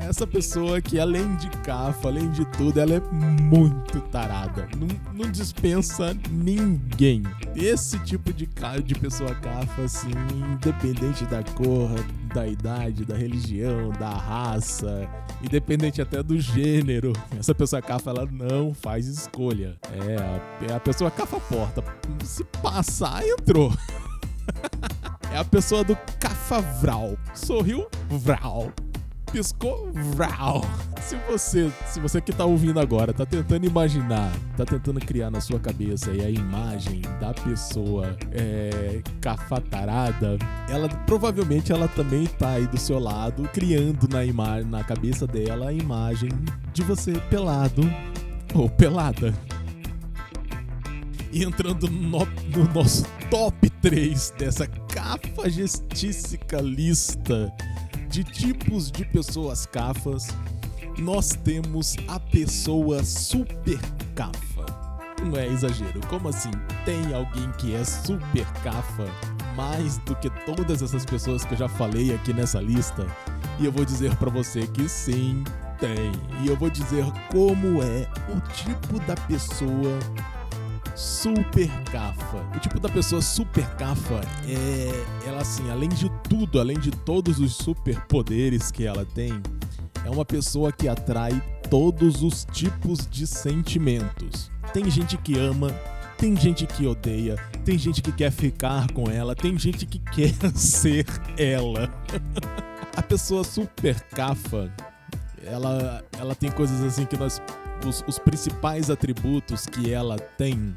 essa 0.00 0.26
pessoa 0.26 0.80
que, 0.80 0.98
além 0.98 1.36
de 1.36 1.48
cafa, 1.62 2.08
além 2.08 2.30
de 2.30 2.44
tudo, 2.52 2.80
ela 2.80 2.94
é 2.94 3.00
muito 3.10 4.00
tarada. 4.10 4.66
Não, 4.76 4.88
não 5.14 5.30
dispensa 5.30 6.16
ninguém. 6.30 7.22
Esse 7.54 7.98
tipo 8.00 8.32
de, 8.32 8.48
de 8.84 8.94
pessoa 8.94 9.34
cafa, 9.34 9.82
assim, 9.82 10.10
independente 10.54 11.24
da 11.26 11.42
cor, 11.42 11.90
da 12.32 12.46
idade, 12.46 13.04
da 13.04 13.16
religião, 13.16 13.90
da 13.90 14.10
raça, 14.10 15.08
independente 15.42 16.00
até 16.00 16.22
do 16.22 16.38
gênero. 16.40 17.12
Essa 17.38 17.54
pessoa 17.54 17.82
cafa, 17.82 18.10
ela 18.10 18.26
não 18.26 18.72
faz 18.72 19.06
escolha. 19.06 19.76
É, 19.92 20.72
a, 20.72 20.76
a 20.76 20.80
pessoa 20.80 21.10
cafa 21.10 21.36
a 21.36 21.40
porta. 21.40 21.84
Se 22.24 22.44
passar, 22.62 23.26
entrou. 23.26 23.72
é 25.32 25.36
a 25.36 25.44
pessoa 25.44 25.84
do 25.84 25.96
cafavral. 26.18 27.16
Sorriu? 27.34 27.86
Vral 28.08 28.72
piscou, 29.30 29.90
vral. 29.92 30.62
Se 31.00 31.16
você, 31.28 31.72
se 31.86 32.00
você 32.00 32.20
que 32.20 32.32
tá 32.32 32.44
ouvindo 32.44 32.78
agora, 32.78 33.12
tá 33.12 33.24
tentando 33.24 33.64
imaginar, 33.64 34.32
tá 34.56 34.64
tentando 34.64 35.00
criar 35.00 35.30
na 35.30 35.40
sua 35.40 35.58
cabeça 35.58 36.10
a 36.10 36.30
imagem 36.30 37.02
da 37.20 37.32
pessoa 37.32 38.16
é, 38.32 39.02
cafatarada, 39.20 40.36
ela 40.68 40.88
provavelmente 41.06 41.72
ela 41.72 41.88
também 41.88 42.26
tá 42.26 42.50
aí 42.50 42.66
do 42.66 42.78
seu 42.78 42.98
lado, 42.98 43.48
criando 43.52 44.08
na 44.08 44.24
imagem, 44.24 44.70
na 44.70 44.84
cabeça 44.84 45.26
dela 45.26 45.68
a 45.68 45.72
imagem 45.72 46.30
de 46.72 46.82
você 46.82 47.12
pelado 47.30 47.82
ou 48.54 48.68
pelada. 48.68 49.34
E 51.32 51.44
entrando 51.44 51.88
no, 51.88 52.26
no 52.26 52.74
nosso 52.74 53.04
top 53.30 53.70
3 53.70 54.34
dessa 54.36 54.66
cafagestística 54.66 56.60
lista 56.60 57.52
de 58.10 58.24
tipos 58.24 58.90
de 58.90 59.04
pessoas 59.04 59.64
cafas, 59.66 60.34
nós 60.98 61.30
temos 61.44 61.96
a 62.08 62.18
pessoa 62.18 63.04
super 63.04 63.78
cafa. 64.16 64.66
Não 65.24 65.38
é 65.38 65.46
exagero, 65.46 66.00
como 66.08 66.28
assim? 66.28 66.50
Tem 66.84 67.14
alguém 67.14 67.52
que 67.52 67.72
é 67.72 67.84
super 67.84 68.44
cafa 68.64 69.06
mais 69.54 69.98
do 69.98 70.16
que 70.16 70.28
todas 70.44 70.82
essas 70.82 71.04
pessoas 71.04 71.44
que 71.44 71.54
eu 71.54 71.58
já 71.58 71.68
falei 71.68 72.12
aqui 72.12 72.32
nessa 72.32 72.60
lista? 72.60 73.06
E 73.60 73.66
eu 73.66 73.70
vou 73.70 73.84
dizer 73.84 74.16
para 74.16 74.28
você 74.28 74.66
que 74.66 74.88
sim, 74.88 75.44
tem. 75.78 76.10
E 76.42 76.48
eu 76.48 76.56
vou 76.56 76.68
dizer 76.68 77.04
como 77.30 77.80
é 77.80 78.08
o 78.28 78.40
tipo 78.52 78.98
da 79.06 79.14
pessoa 79.14 79.98
super 81.00 81.68
cafa. 81.90 82.46
O 82.54 82.60
tipo 82.60 82.78
da 82.78 82.88
pessoa 82.88 83.22
super 83.22 83.66
cafa 83.76 84.20
é 84.46 85.26
ela 85.26 85.40
assim, 85.40 85.70
além 85.70 85.88
de 85.88 86.10
tudo, 86.28 86.60
além 86.60 86.78
de 86.78 86.90
todos 86.90 87.40
os 87.40 87.56
superpoderes 87.56 88.70
que 88.70 88.84
ela 88.84 89.06
tem, 89.06 89.32
é 90.04 90.10
uma 90.10 90.26
pessoa 90.26 90.70
que 90.70 90.88
atrai 90.88 91.42
todos 91.70 92.22
os 92.22 92.46
tipos 92.52 93.08
de 93.10 93.26
sentimentos. 93.26 94.50
Tem 94.74 94.90
gente 94.90 95.16
que 95.16 95.38
ama, 95.38 95.70
tem 96.18 96.36
gente 96.36 96.66
que 96.66 96.86
odeia, 96.86 97.36
tem 97.64 97.78
gente 97.78 98.02
que 98.02 98.12
quer 98.12 98.30
ficar 98.30 98.92
com 98.92 99.10
ela, 99.10 99.34
tem 99.34 99.58
gente 99.58 99.86
que 99.86 99.98
quer 99.98 100.34
ser 100.54 101.06
ela. 101.38 101.88
A 102.94 103.02
pessoa 103.02 103.42
super 103.42 103.98
cafa, 104.10 104.70
ela, 105.46 106.04
ela 106.18 106.34
tem 106.34 106.50
coisas 106.50 106.82
assim 106.82 107.06
que 107.06 107.16
nós 107.16 107.40
os, 107.86 108.04
os 108.06 108.18
principais 108.18 108.90
atributos 108.90 109.66
que 109.66 109.92
ela 109.92 110.18
tem, 110.18 110.76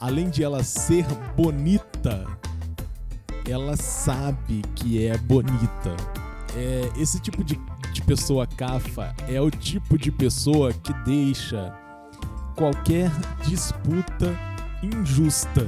além 0.00 0.30
de 0.30 0.42
ela 0.42 0.62
ser 0.62 1.04
bonita, 1.36 2.26
ela 3.48 3.76
sabe 3.76 4.62
que 4.74 5.04
é 5.04 5.16
bonita. 5.18 5.96
É, 6.56 7.00
esse 7.00 7.18
tipo 7.20 7.42
de, 7.42 7.58
de 7.92 8.02
pessoa 8.02 8.46
cafa 8.46 9.14
é 9.28 9.40
o 9.40 9.50
tipo 9.50 9.96
de 9.96 10.10
pessoa 10.10 10.72
que 10.72 10.92
deixa 11.04 11.74
qualquer 12.56 13.10
disputa 13.46 14.38
injusta. 14.82 15.66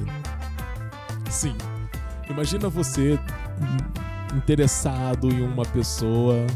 Sim, 1.30 1.56
imagina 2.28 2.68
você 2.68 3.18
interessado 4.34 5.30
em 5.30 5.42
uma 5.42 5.64
pessoa 5.64 6.46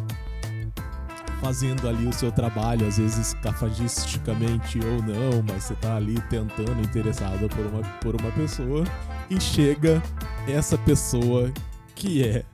fazendo 1.41 1.89
ali 1.89 2.07
o 2.07 2.13
seu 2.13 2.31
trabalho, 2.31 2.87
às 2.87 2.99
vezes 2.99 3.35
cafagisticamente 3.35 4.79
ou 4.81 5.03
não, 5.03 5.43
mas 5.47 5.65
você 5.65 5.75
tá 5.75 5.97
ali 5.97 6.21
tentando 6.29 6.81
interessado 6.81 7.49
por 7.49 7.67
uma, 7.67 7.83
por 8.01 8.21
uma 8.21 8.31
pessoa 8.33 8.85
e 9.31 9.41
chega 9.41 10.03
essa 10.47 10.77
pessoa 10.79 11.53
que 11.95 12.25
é 12.25 12.45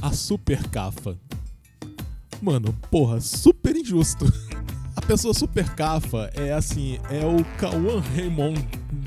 a 0.00 0.12
super 0.12 0.62
cafa. 0.68 1.16
Mano, 2.40 2.74
porra, 2.90 3.20
super 3.20 3.74
injusto. 3.76 4.26
A 4.96 5.02
pessoa 5.02 5.34
super 5.34 5.68
cafa 5.74 6.30
é 6.34 6.52
assim, 6.52 6.98
é 7.10 7.24
o 7.24 7.44
Cauã 7.58 8.00
Raymond 8.14 8.60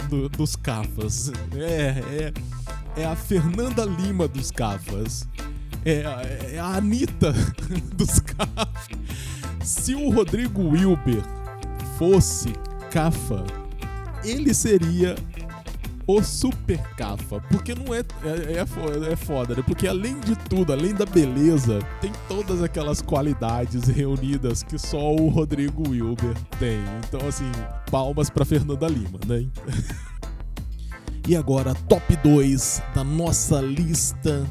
do, 0.10 0.28
dos 0.30 0.56
cafas. 0.56 1.32
É, 1.56 2.32
é, 2.98 3.02
é 3.02 3.06
a 3.06 3.16
Fernanda 3.16 3.86
Lima 3.86 4.28
dos 4.28 4.52
cafas. 4.52 5.28
É, 5.86 6.56
é 6.56 6.60
a 6.60 6.66
Anitta 6.76 7.34
dos 7.96 8.20
cafas. 8.20 8.97
Se 9.68 9.94
o 9.94 10.10
Rodrigo 10.10 10.70
Wilber 10.70 11.22
fosse 11.98 12.54
Cafa, 12.90 13.44
ele 14.24 14.54
seria 14.54 15.14
o 16.08 16.24
super 16.24 16.80
Cafa. 16.96 17.42
Porque 17.52 17.76
não 17.76 17.94
é, 17.94 18.00
é, 18.00 18.54
é, 18.54 19.12
é 19.12 19.16
foda, 19.18 19.56
né? 19.56 19.62
Porque 19.62 19.86
além 19.86 20.18
de 20.22 20.38
tudo, 20.38 20.72
além 20.72 20.94
da 20.94 21.06
beleza, 21.06 21.80
tem 22.00 22.14
todas 22.30 22.64
aquelas 22.64 23.02
qualidades 23.02 23.90
reunidas 23.90 24.64
que 24.64 24.80
só 24.80 25.14
o 25.14 25.28
Rodrigo 25.28 25.90
Wilber 25.90 26.34
tem. 26.58 26.80
Então, 27.06 27.28
assim, 27.28 27.52
palmas 27.92 28.30
pra 28.30 28.46
Fernanda 28.46 28.88
Lima, 28.88 29.20
né? 29.28 29.50
e 31.28 31.36
agora, 31.36 31.76
top 31.90 32.16
2 32.24 32.82
da 32.96 33.04
nossa 33.04 33.60
lista 33.60 34.48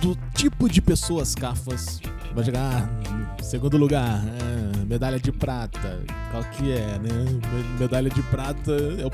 do 0.00 0.16
tipo 0.34 0.66
de 0.66 0.80
pessoas 0.80 1.34
cafas. 1.34 2.00
Vai 2.34 2.44
chegar 2.44 2.88
segundo 3.50 3.76
lugar, 3.76 4.22
é, 4.24 4.84
medalha 4.84 5.18
de 5.18 5.32
prata. 5.32 6.00
Qual 6.30 6.44
que 6.44 6.70
é, 6.70 6.98
né? 7.00 7.40
Medalha 7.80 8.08
de 8.08 8.22
prata, 8.22 8.70
é 8.70 9.04
o, 9.04 9.10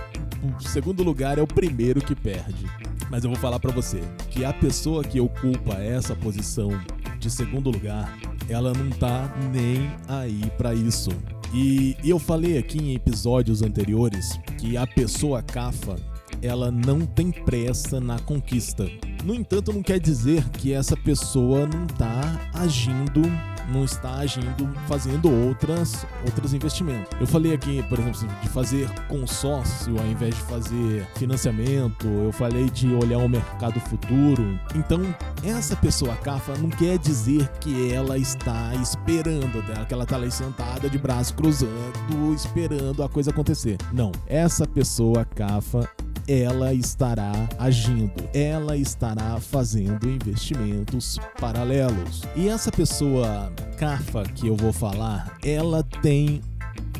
o 0.46 0.60
segundo 0.60 1.02
lugar 1.02 1.38
é 1.38 1.42
o 1.42 1.46
primeiro 1.46 2.02
que 2.02 2.14
perde. 2.14 2.66
Mas 3.10 3.24
eu 3.24 3.30
vou 3.30 3.38
falar 3.38 3.58
para 3.58 3.72
você 3.72 4.02
que 4.30 4.44
a 4.44 4.52
pessoa 4.52 5.02
que 5.02 5.18
ocupa 5.18 5.74
essa 5.76 6.14
posição 6.14 6.70
de 7.18 7.30
segundo 7.30 7.70
lugar, 7.70 8.14
ela 8.46 8.74
não 8.74 8.90
tá 8.90 9.34
nem 9.52 9.90
aí 10.06 10.50
para 10.58 10.74
isso. 10.74 11.10
E 11.54 11.96
eu 12.04 12.18
falei 12.18 12.58
aqui 12.58 12.78
em 12.78 12.94
episódios 12.94 13.62
anteriores 13.62 14.38
que 14.58 14.76
a 14.76 14.86
pessoa 14.86 15.40
cafa, 15.40 15.96
ela 16.42 16.70
não 16.70 17.06
tem 17.06 17.30
pressa 17.30 17.98
na 18.00 18.18
conquista. 18.18 18.86
No 19.26 19.34
entanto, 19.34 19.72
não 19.72 19.82
quer 19.82 19.98
dizer 19.98 20.48
que 20.50 20.72
essa 20.72 20.96
pessoa 20.96 21.66
não 21.66 21.84
está 21.86 22.48
agindo 22.54 23.22
não 23.68 23.84
está 23.84 24.18
agindo 24.18 24.68
fazendo 24.86 25.28
outras 25.28 26.06
outros 26.24 26.54
investimentos. 26.54 27.08
Eu 27.20 27.26
falei 27.26 27.52
aqui, 27.52 27.82
por 27.88 27.98
exemplo, 27.98 28.36
de 28.40 28.48
fazer 28.48 28.88
consórcio 29.08 29.98
ao 29.98 30.06
invés 30.06 30.34
de 30.34 30.40
fazer 30.42 31.06
financiamento, 31.16 32.06
eu 32.06 32.32
falei 32.32 32.70
de 32.70 32.94
olhar 32.94 33.18
o 33.18 33.28
mercado 33.28 33.80
futuro. 33.80 34.58
Então, 34.74 35.00
essa 35.42 35.74
pessoa 35.76 36.14
cafa 36.16 36.56
não 36.58 36.68
quer 36.68 36.98
dizer 36.98 37.48
que 37.60 37.92
ela 37.92 38.16
está 38.16 38.74
esperando, 38.76 39.62
né? 39.64 39.84
que 39.86 39.94
ela 39.94 40.04
está 40.04 40.16
ali 40.16 40.30
sentada 40.30 40.88
de 40.88 40.98
braço 40.98 41.34
cruzando, 41.34 42.32
esperando 42.34 43.02
a 43.02 43.08
coisa 43.08 43.30
acontecer. 43.30 43.78
Não, 43.92 44.12
essa 44.26 44.66
pessoa 44.66 45.24
cafa 45.24 45.88
ela 46.28 46.72
estará 46.72 47.32
agindo, 47.58 48.28
ela 48.34 48.76
estará 48.76 49.38
fazendo 49.40 50.08
investimentos 50.08 51.18
paralelos. 51.40 52.22
E 52.34 52.48
essa 52.48 52.70
pessoa 52.72 53.52
CAFA 53.76 54.24
que 54.24 54.48
eu 54.48 54.56
vou 54.56 54.72
falar, 54.72 55.36
ela 55.42 55.82
tem 56.02 56.40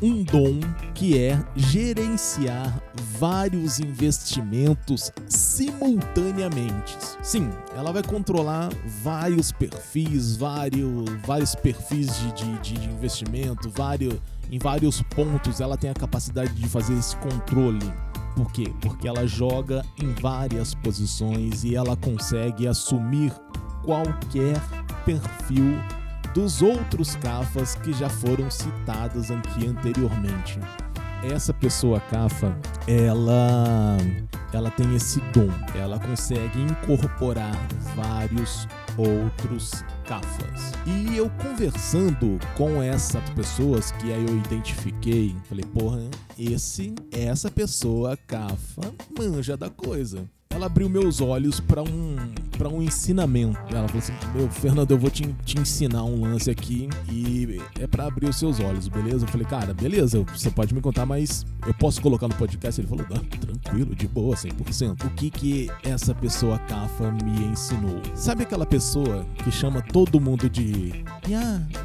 um 0.03 0.23
dom 0.23 0.61
que 0.95 1.19
é 1.19 1.43
gerenciar 1.55 2.83
vários 3.19 3.81
investimentos 3.81 5.11
simultaneamente. 5.29 6.97
Sim, 7.23 7.51
ela 7.75 7.93
vai 7.93 8.03
controlar 8.03 8.71
vários 9.03 9.53
perfis, 9.53 10.37
vários, 10.37 11.05
vários 11.25 11.55
perfis 11.55 12.19
de, 12.19 12.33
de, 12.33 12.59
de 12.59 12.89
investimento, 12.89 13.71
vários, 13.71 14.17
em 14.51 14.59
vários 14.59 15.03
pontos 15.03 15.61
ela 15.61 15.77
tem 15.77 15.91
a 15.91 15.95
capacidade 15.95 16.53
de 16.53 16.69
fazer 16.69 16.95
esse 16.95 17.17
controle. 17.17 17.93
Por 18.37 18.53
quê? 18.53 18.72
Porque 18.83 19.09
ela 19.09 19.27
joga 19.27 19.83
em 20.01 20.12
várias 20.12 20.75
posições 20.75 21.64
e 21.64 21.75
ela 21.75 21.96
consegue 21.96 22.68
assumir 22.68 23.33
qualquer 23.83 24.61
perfil 25.07 25.81
dos 26.35 26.61
outros 26.61 27.16
cafas 27.16 27.75
que 27.77 27.94
já 27.94 28.11
foram 28.11 28.51
citados 28.51 29.31
aqui 29.31 29.66
anteriormente. 29.66 30.61
Essa 31.22 31.55
pessoa 31.55 31.99
cafa, 31.99 32.55
ela 32.87 33.96
ela 34.53 34.70
tem 34.70 34.94
esse 34.94 35.18
dom, 35.33 35.49
ela 35.75 35.99
consegue 35.99 36.61
incorporar 36.61 37.57
vários 37.96 38.68
outros 38.99 39.83
cafas. 40.07 40.73
E 40.87 41.16
eu 41.16 41.29
conversando 41.42 42.38
com 42.57 42.81
essas 42.81 43.29
pessoas 43.31 43.90
que 43.92 44.12
aí 44.12 44.25
eu 44.25 44.37
identifiquei, 44.37 45.35
falei, 45.49 45.64
porra, 45.64 46.03
esse, 46.38 46.95
essa 47.11 47.51
pessoa 47.51 48.16
cafa 48.16 48.95
manja 49.19 49.57
da 49.57 49.69
coisa. 49.69 50.29
Ela 50.57 50.64
abriu 50.64 50.88
meus 50.88 51.21
olhos 51.21 51.61
para 51.61 51.83
um, 51.83 52.16
para 52.57 52.66
um 52.66 52.81
ensinamento. 52.81 53.59
Ela 53.71 53.87
falou 53.87 53.99
assim: 53.99 54.14
Meu, 54.35 54.51
Fernando, 54.51 54.90
eu 54.90 54.99
vou 54.99 55.11
te, 55.11 55.31
te 55.45 55.61
ensinar 55.61 56.03
um 56.05 56.23
lance 56.23 56.51
aqui 56.51 56.88
e 57.11 57.61
é 57.79 57.87
para 57.87 58.07
abrir 58.07 58.27
os 58.27 58.38
seus 58.38 58.59
olhos, 58.59 58.88
beleza? 58.88 59.27
Eu 59.27 59.29
falei, 59.29 59.47
cara, 59.47 59.75
beleza, 59.75 60.25
você 60.35 60.51
pode 60.51 60.75
me 60.75 60.81
contar, 60.81 61.05
mas 61.05 61.45
eu 61.66 61.75
posso 61.75 62.01
colocar 62.01 62.27
no 62.27 62.35
podcast? 62.37 62.81
Ele 62.81 62.88
falou, 62.88 63.05
tranquilo, 63.38 63.95
de 63.95 64.09
boa, 64.09 64.35
100%. 64.35 65.05
O 65.05 65.11
que 65.11 65.31
que 65.31 65.71
essa 65.85 66.14
pessoa 66.14 66.59
cafa 66.61 67.12
me 67.12 67.45
ensinou? 67.53 68.01
Sabe 68.14 68.45
aquela 68.45 68.64
pessoa 68.64 69.27
que 69.45 69.51
chama 69.51 69.83
todo 69.83 70.19
mundo 70.19 70.49
de 70.49 71.05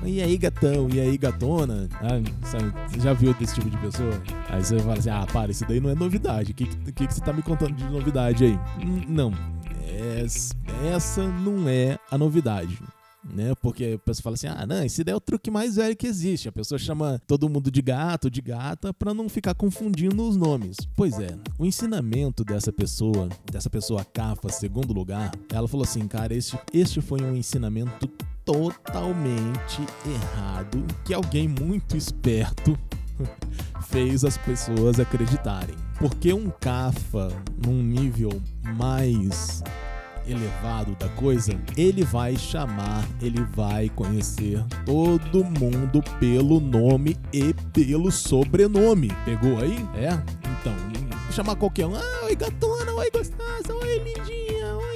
e 0.06 0.22
aí 0.22 0.38
gatão, 0.38 0.88
e 0.90 1.00
aí 1.00 1.18
gatona? 1.18 1.90
Ah, 1.96 2.22
sabe, 2.46 2.72
você 2.88 3.00
já 3.00 3.14
viu 3.14 3.34
desse 3.34 3.56
tipo 3.56 3.70
de 3.70 3.78
pessoa? 3.78 4.22
Aí 4.50 4.64
você 4.64 4.80
fala 4.80 4.98
assim, 4.98 5.10
ah, 5.10 5.26
para, 5.32 5.52
isso 5.52 5.66
daí 5.68 5.80
não 5.80 5.90
é 5.90 5.96
novidade. 5.96 6.52
O 6.52 6.56
que, 6.56 6.66
que, 6.66 7.08
que 7.08 7.14
você 7.14 7.22
tá 7.22 7.34
me 7.34 7.42
contando 7.42 7.74
de 7.74 7.84
novidade 7.86 8.46
aí? 8.46 8.60
Não, 9.08 9.34
essa 10.84 11.28
não 11.28 11.68
é 11.68 11.98
a 12.10 12.18
novidade 12.18 12.80
né? 13.24 13.54
Porque 13.62 13.96
a 13.96 14.00
pessoa 14.00 14.24
fala 14.24 14.34
assim: 14.34 14.48
ah, 14.48 14.66
não, 14.66 14.84
esse 14.84 15.04
daí 15.04 15.14
é 15.14 15.16
o 15.16 15.22
truque 15.22 15.52
mais 15.52 15.76
velho 15.76 15.96
que 15.96 16.08
existe. 16.08 16.50
A 16.50 16.52
pessoa 16.52 16.80
chama 16.80 17.22
todo 17.28 17.50
mundo 17.50 17.70
de 17.70 17.82
gato, 17.82 18.30
de 18.30 18.42
gata, 18.42 18.94
para 18.94 19.14
não 19.14 19.30
ficar 19.30 19.54
confundindo 19.54 20.28
os 20.28 20.36
nomes. 20.36 20.78
Pois 20.96 21.20
é, 21.20 21.38
o 21.58 21.66
ensinamento 21.66 22.44
dessa 22.44 22.72
pessoa, 22.72 23.30
dessa 23.52 23.70
pessoa 23.70 24.06
cafa, 24.06 24.50
segundo 24.50 24.94
lugar, 24.94 25.32
ela 25.52 25.68
falou 25.68 25.84
assim: 25.84 26.08
cara, 26.08 26.34
este, 26.34 26.58
este 26.74 27.02
foi 27.02 27.22
um 27.22 27.36
ensinamento 27.36 28.08
totalmente 28.44 29.82
errado 30.06 30.84
que 31.06 31.14
alguém 31.14 31.48
muito 31.48 31.96
esperto 31.96 32.78
fez 33.90 34.24
as 34.24 34.38
pessoas 34.38 35.00
acreditarem. 35.00 35.76
Porque 35.98 36.34
um 36.34 36.50
cafa 36.50 37.30
num 37.66 37.84
nível 37.84 38.42
mais 38.76 39.64
elevado 40.28 40.96
da 40.96 41.10
coisa, 41.10 41.60
ele 41.76 42.04
vai 42.04 42.36
chamar, 42.36 43.08
ele 43.22 43.44
vai 43.56 43.90
conhecer 43.90 44.64
todo 44.86 45.44
mundo 45.44 46.02
pelo 46.20 46.60
nome 46.60 47.18
e 47.34 47.54
pelo 47.74 48.12
sobrenome. 48.12 49.10
Pegou 49.26 49.60
aí? 49.60 49.86
É? 49.96 50.14
Então, 50.60 50.74
chamar 51.32 51.56
qualquer 51.56 51.86
um. 51.86 51.96
Ah, 51.96 52.26
oi 52.26 52.36
gatona, 52.36 52.92
oi 52.94 53.10
gostosa, 53.10 53.74
oi 53.74 54.00
lindinha, 54.00 54.41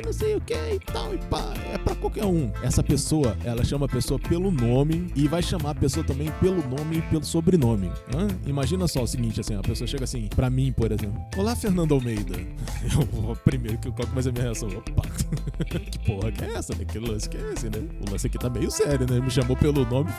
não 0.06 0.14
sei 0.14 0.36
o 0.36 0.42
que 0.42 0.54
e 0.54 0.80
tal 0.80 1.14
e 1.14 1.18
pá. 1.18 1.54
É 1.74 1.78
pra 1.80 1.96
qualquer 1.96 2.26
um. 2.26 2.52
Essa 2.62 2.84
pessoa, 2.84 3.36
ela 3.44 3.64
chama 3.64 3.88
a 3.88 3.90
pessoa 3.90 4.20
pelo 4.20 4.52
nome 4.52 5.12
e 5.16 5.28
vai 5.28 5.42
chamar 5.42 5.72
a 5.72 5.76
pessoa 5.76 6.06
também 6.06 6.32
pelo 6.40 6.62
nome 6.68 7.00
e 7.00 7.02
pelo 7.02 7.26
sobrenome. 7.26 7.92
Hã? 8.16 8.28
Imagina 8.46 8.88
só 8.88 9.02
o 9.02 9.08
seguinte, 9.08 9.42
assim, 9.42 9.56
a 9.56 9.62
pessoa 9.62 9.88
chega 9.88 10.04
assim, 10.04 10.28
pra 10.36 10.50
mim, 10.50 10.72
por 10.72 10.92
exemplo. 10.92 11.20
Olá, 11.36 11.56
Fernando 11.56 11.96
Almeida. 11.96 12.36
Eu, 12.86 13.36
primeiro 13.38 13.78
que 13.80 13.88
eu 13.88 13.94
coloco 13.94 14.14
mais 14.14 14.28
a 14.28 14.32
minha 14.32 14.44
reação. 14.44 14.70
Opa, 14.70 15.02
que 15.66 16.00
porra 16.00 16.32
que 16.32 16.46
é 16.46 16.54
essa, 16.54 16.76
né? 16.76 16.86
Que 16.86 17.00
lance 17.00 17.28
que 17.28 17.38
é 17.38 17.54
esse, 17.54 17.66
né? 17.66 17.80
O 18.06 18.12
lance 18.12 18.28
aqui 18.28 18.38
tá 18.38 18.50
meio 18.50 18.70
sério, 18.70 19.08
né? 19.10 19.20
Me 19.20 19.32
chamou 19.32 19.58
pelo 19.58 19.86
nome, 19.86 20.12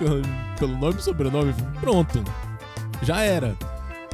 pelo 0.58 0.76
nome 0.76 0.98
e 0.98 1.02
sobrenome. 1.02 1.54
Pronto. 1.80 2.24
Já 3.02 3.22
era 3.22 3.56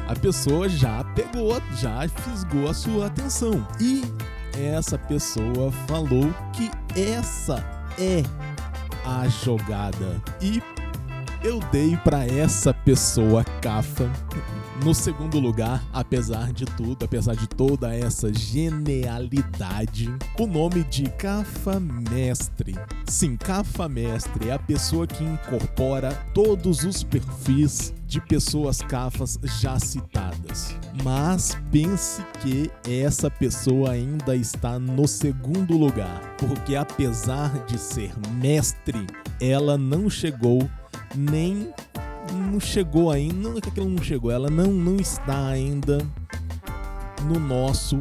a 0.07 0.15
pessoa 0.15 0.67
já 0.67 1.03
pegou, 1.15 1.61
já 1.77 2.07
fisgou 2.07 2.69
a 2.69 2.73
sua 2.73 3.07
atenção. 3.07 3.65
E 3.79 4.03
essa 4.57 4.97
pessoa 4.97 5.71
falou 5.87 6.33
que 6.53 6.69
essa 6.99 7.63
é 7.97 8.23
a 9.05 9.27
jogada. 9.27 10.21
E 10.41 10.61
eu 11.43 11.59
dei 11.71 11.97
para 11.97 12.25
essa 12.25 12.73
pessoa 12.73 13.43
cafa 13.61 14.09
no 14.83 14.93
segundo 14.93 15.39
lugar, 15.39 15.81
apesar 15.93 16.51
de 16.51 16.65
tudo, 16.65 17.05
apesar 17.05 17.37
de 17.37 17.47
toda 17.47 17.95
essa 17.95 18.33
genialidade, 18.33 20.13
o 20.37 20.45
nome 20.45 20.83
de 20.83 21.03
Cafamestre. 21.11 22.75
Sim, 23.05 23.37
Cafamestre 23.37 24.49
é 24.49 24.51
a 24.51 24.59
pessoa 24.59 25.07
que 25.07 25.23
incorpora 25.23 26.13
todos 26.33 26.83
os 26.83 27.01
perfis 27.01 27.93
de 28.05 28.19
pessoas 28.19 28.81
cafas 28.81 29.39
já 29.61 29.79
citadas. 29.79 30.75
Mas 31.01 31.57
pense 31.71 32.21
que 32.41 32.69
essa 32.85 33.31
pessoa 33.31 33.91
ainda 33.91 34.35
está 34.35 34.77
no 34.77 35.07
segundo 35.07 35.77
lugar, 35.77 36.35
porque 36.37 36.75
apesar 36.75 37.65
de 37.65 37.77
ser 37.77 38.11
mestre, 38.33 39.07
ela 39.39 39.77
não 39.77 40.09
chegou 40.09 40.69
nem 41.15 41.73
não 42.33 42.59
chegou 42.59 43.11
ainda, 43.11 43.49
não 43.49 43.57
é 43.57 43.61
que 43.61 43.79
ela 43.79 43.89
não 43.89 44.03
chegou, 44.03 44.31
ela 44.31 44.49
não, 44.49 44.67
não 44.67 44.97
está 44.97 45.47
ainda 45.47 45.99
no 47.23 47.39
nosso 47.39 47.99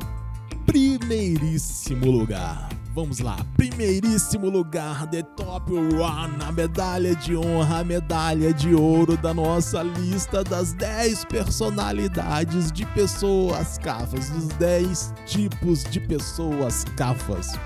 primeiríssimo 0.67 2.11
lugar. 2.11 2.69
Vamos 2.95 3.21
lá, 3.21 3.39
primeiríssimo 3.57 4.51
lugar, 4.51 5.07
The 5.07 5.23
Top 5.23 5.73
One, 5.73 6.45
a 6.45 6.53
medalha 6.53 7.17
de 7.17 7.35
honra, 7.35 7.79
a 7.79 7.85
medalha 7.85 8.53
de 8.53 8.75
ouro 8.75 9.17
da 9.17 9.33
nossa 9.33 9.83
lista 9.83 10.45
das 10.45 10.75
10 10.75 11.25
personalidades 11.25 12.71
de 12.71 12.85
pessoas 12.87 13.79
cafas, 13.79 14.29
dos 14.29 14.49
10 14.49 15.15
tipos 15.25 15.85
de 15.85 16.01
pessoas 16.01 16.85
cafas. 16.95 17.59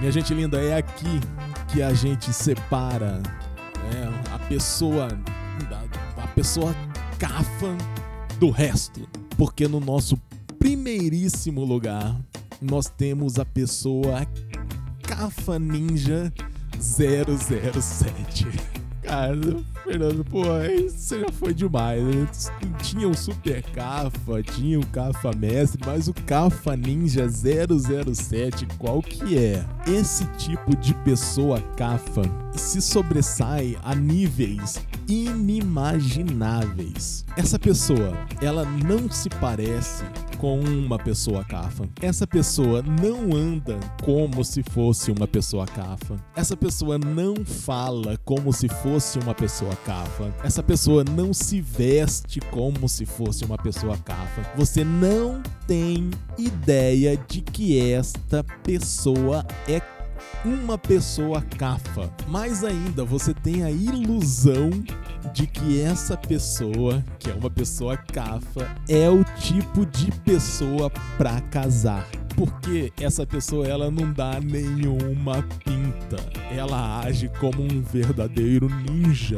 Minha 0.00 0.10
gente 0.10 0.34
linda, 0.34 0.60
é 0.60 0.76
aqui 0.76 1.20
que 1.68 1.80
a 1.80 1.94
gente 1.94 2.32
separa 2.32 3.22
né, 3.92 4.22
a 4.32 4.38
pessoa 4.40 5.08
a 6.16 6.26
pessoa 6.28 6.74
cafa 7.18 7.76
do 8.38 8.50
resto. 8.50 9.08
Porque 9.36 9.68
no 9.68 9.80
nosso 9.80 10.16
primeiríssimo 10.58 11.64
lugar, 11.64 12.16
nós 12.60 12.88
temos 12.88 13.38
a 13.38 13.44
pessoa 13.44 14.26
Cafa 15.02 15.58
Ninja 15.58 16.32
007. 16.78 18.46
Cara, 19.02 19.34
Fernando, 19.84 20.22
pô, 20.22 20.42
isso 20.66 21.18
já 21.18 21.32
foi 21.32 21.54
demais. 21.54 22.02
Né? 22.04 22.28
Tinha 22.82 23.08
o 23.08 23.16
Super 23.16 23.62
Cafa, 23.62 24.42
tinha 24.42 24.78
o 24.78 24.86
Cafa 24.88 25.32
Mestre, 25.34 25.80
mas 25.86 26.08
o 26.08 26.12
Cafa 26.12 26.76
Ninja 26.76 27.26
007, 27.26 28.66
qual 28.76 29.00
que 29.00 29.38
é? 29.38 29.64
Esse 29.86 30.26
tipo 30.36 30.76
de 30.76 30.92
pessoa 30.96 31.60
Cafa 31.76 32.22
se 32.54 32.82
sobressai 32.82 33.78
a 33.82 33.94
níveis 33.94 34.86
inimagináveis. 35.08 37.24
Essa 37.36 37.58
pessoa, 37.58 38.12
ela 38.42 38.64
não 38.64 39.10
se 39.10 39.30
parece 39.30 40.04
com 40.38 40.60
uma 40.60 40.98
pessoa 40.98 41.44
cafa. 41.44 41.88
Essa 42.00 42.26
pessoa 42.26 42.82
não 42.82 43.34
anda 43.34 43.78
como 44.04 44.44
se 44.44 44.62
fosse 44.62 45.10
uma 45.10 45.26
pessoa 45.26 45.66
cafa. 45.66 46.16
Essa 46.36 46.56
pessoa 46.56 46.98
não 46.98 47.34
fala 47.44 48.16
como 48.24 48.52
se 48.52 48.68
fosse 48.68 49.18
uma 49.18 49.34
pessoa 49.34 49.74
cafa. 49.84 50.32
Essa 50.44 50.62
pessoa 50.62 51.02
não 51.02 51.34
se 51.34 51.60
veste 51.60 52.38
como 52.40 52.88
se 52.88 53.04
fosse 53.04 53.44
uma 53.44 53.58
pessoa 53.58 53.98
cafa. 53.98 54.42
Você 54.56 54.84
não 54.84 55.42
tem 55.66 56.10
ideia 56.38 57.16
de 57.16 57.40
que 57.40 57.80
esta 57.80 58.44
pessoa 58.62 59.44
é 59.66 59.80
uma 60.44 60.78
pessoa 60.78 61.42
cafa. 61.42 62.10
Mais 62.28 62.64
ainda, 62.64 63.04
você 63.04 63.34
tem 63.34 63.64
a 63.64 63.70
ilusão 63.70 64.70
de 65.32 65.46
que 65.46 65.80
essa 65.80 66.16
pessoa, 66.16 67.04
que 67.18 67.30
é 67.30 67.34
uma 67.34 67.50
pessoa 67.50 67.96
cafa, 67.96 68.68
é 68.88 69.08
o 69.08 69.24
tipo 69.40 69.84
de 69.86 70.10
pessoa 70.22 70.90
para 71.16 71.40
casar. 71.42 72.06
Porque 72.34 72.92
essa 73.00 73.26
pessoa 73.26 73.66
ela 73.66 73.90
não 73.90 74.12
dá 74.12 74.38
nenhuma 74.40 75.42
pinta. 75.64 76.16
Ela 76.54 77.00
age 77.00 77.28
como 77.40 77.62
um 77.62 77.82
verdadeiro 77.82 78.68
ninja, 78.68 79.36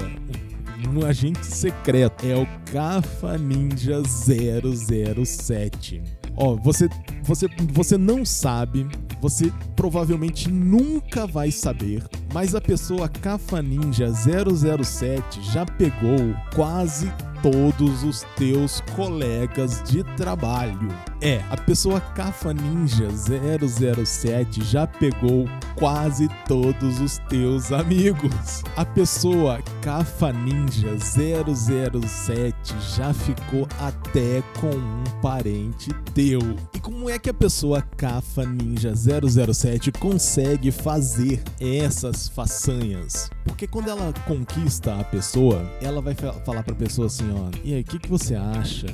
um 0.87 1.07
agente 1.07 1.47
secreto. 1.47 2.27
É 2.27 2.37
o 2.37 2.47
Cafa 2.71 3.39
Ninja 3.39 4.03
007. 4.05 6.03
Ó, 6.37 6.57
você, 6.57 6.89
você, 7.23 7.47
você 7.73 7.97
não 7.97 8.25
sabe 8.25 8.87
você 9.21 9.53
provavelmente 9.77 10.51
nunca 10.51 11.27
vai 11.27 11.51
saber, 11.51 12.03
mas 12.33 12.55
a 12.55 12.61
pessoa 12.61 13.09
Cafa 13.09 13.61
Ninja 13.61 14.13
007 14.13 15.43
já 15.43 15.67
pegou 15.67 16.35
quase 16.55 17.13
todos 17.43 18.03
os 18.03 18.23
teus 18.37 18.81
colegas 18.95 19.83
de 19.83 20.03
trabalho. 20.17 20.89
É, 21.23 21.45
a 21.51 21.57
pessoa 21.57 22.01
Cafa 22.01 22.55
Ninja 22.55 23.07
007 23.11 24.65
já 24.65 24.87
pegou 24.87 25.45
quase 25.75 26.31
todos 26.49 26.99
os 26.99 27.19
teus 27.29 27.71
amigos. 27.73 28.63
A 28.75 28.87
pessoa 28.87 29.61
Cafa 29.83 30.33
Ninja 30.33 30.97
007 30.99 32.75
já 32.97 33.13
ficou 33.13 33.69
até 33.79 34.43
com 34.59 34.71
um 34.71 35.21
parente 35.21 35.93
teu. 36.15 36.41
E 36.75 36.81
como 36.81 37.11
é 37.11 37.19
que 37.19 37.29
a 37.29 37.35
pessoa 37.35 37.83
Cafa 37.83 38.47
Ninja 38.47 38.95
007 38.95 39.93
consegue 39.93 40.71
fazer 40.71 41.43
essas 41.61 42.29
façanhas? 42.29 43.31
Porque 43.45 43.67
quando 43.67 43.91
ela 43.91 44.11
conquista 44.27 44.99
a 44.99 45.05
pessoa, 45.05 45.61
ela 45.83 46.01
vai 46.01 46.15
falar 46.15 46.63
pra 46.63 46.75
pessoa 46.75 47.09
assim, 47.09 47.31
ó, 47.31 47.51
e 47.63 47.75
aí, 47.75 47.83
o 47.83 47.85
que, 47.85 47.99
que 47.99 48.09
você 48.09 48.35
acha 48.35 48.87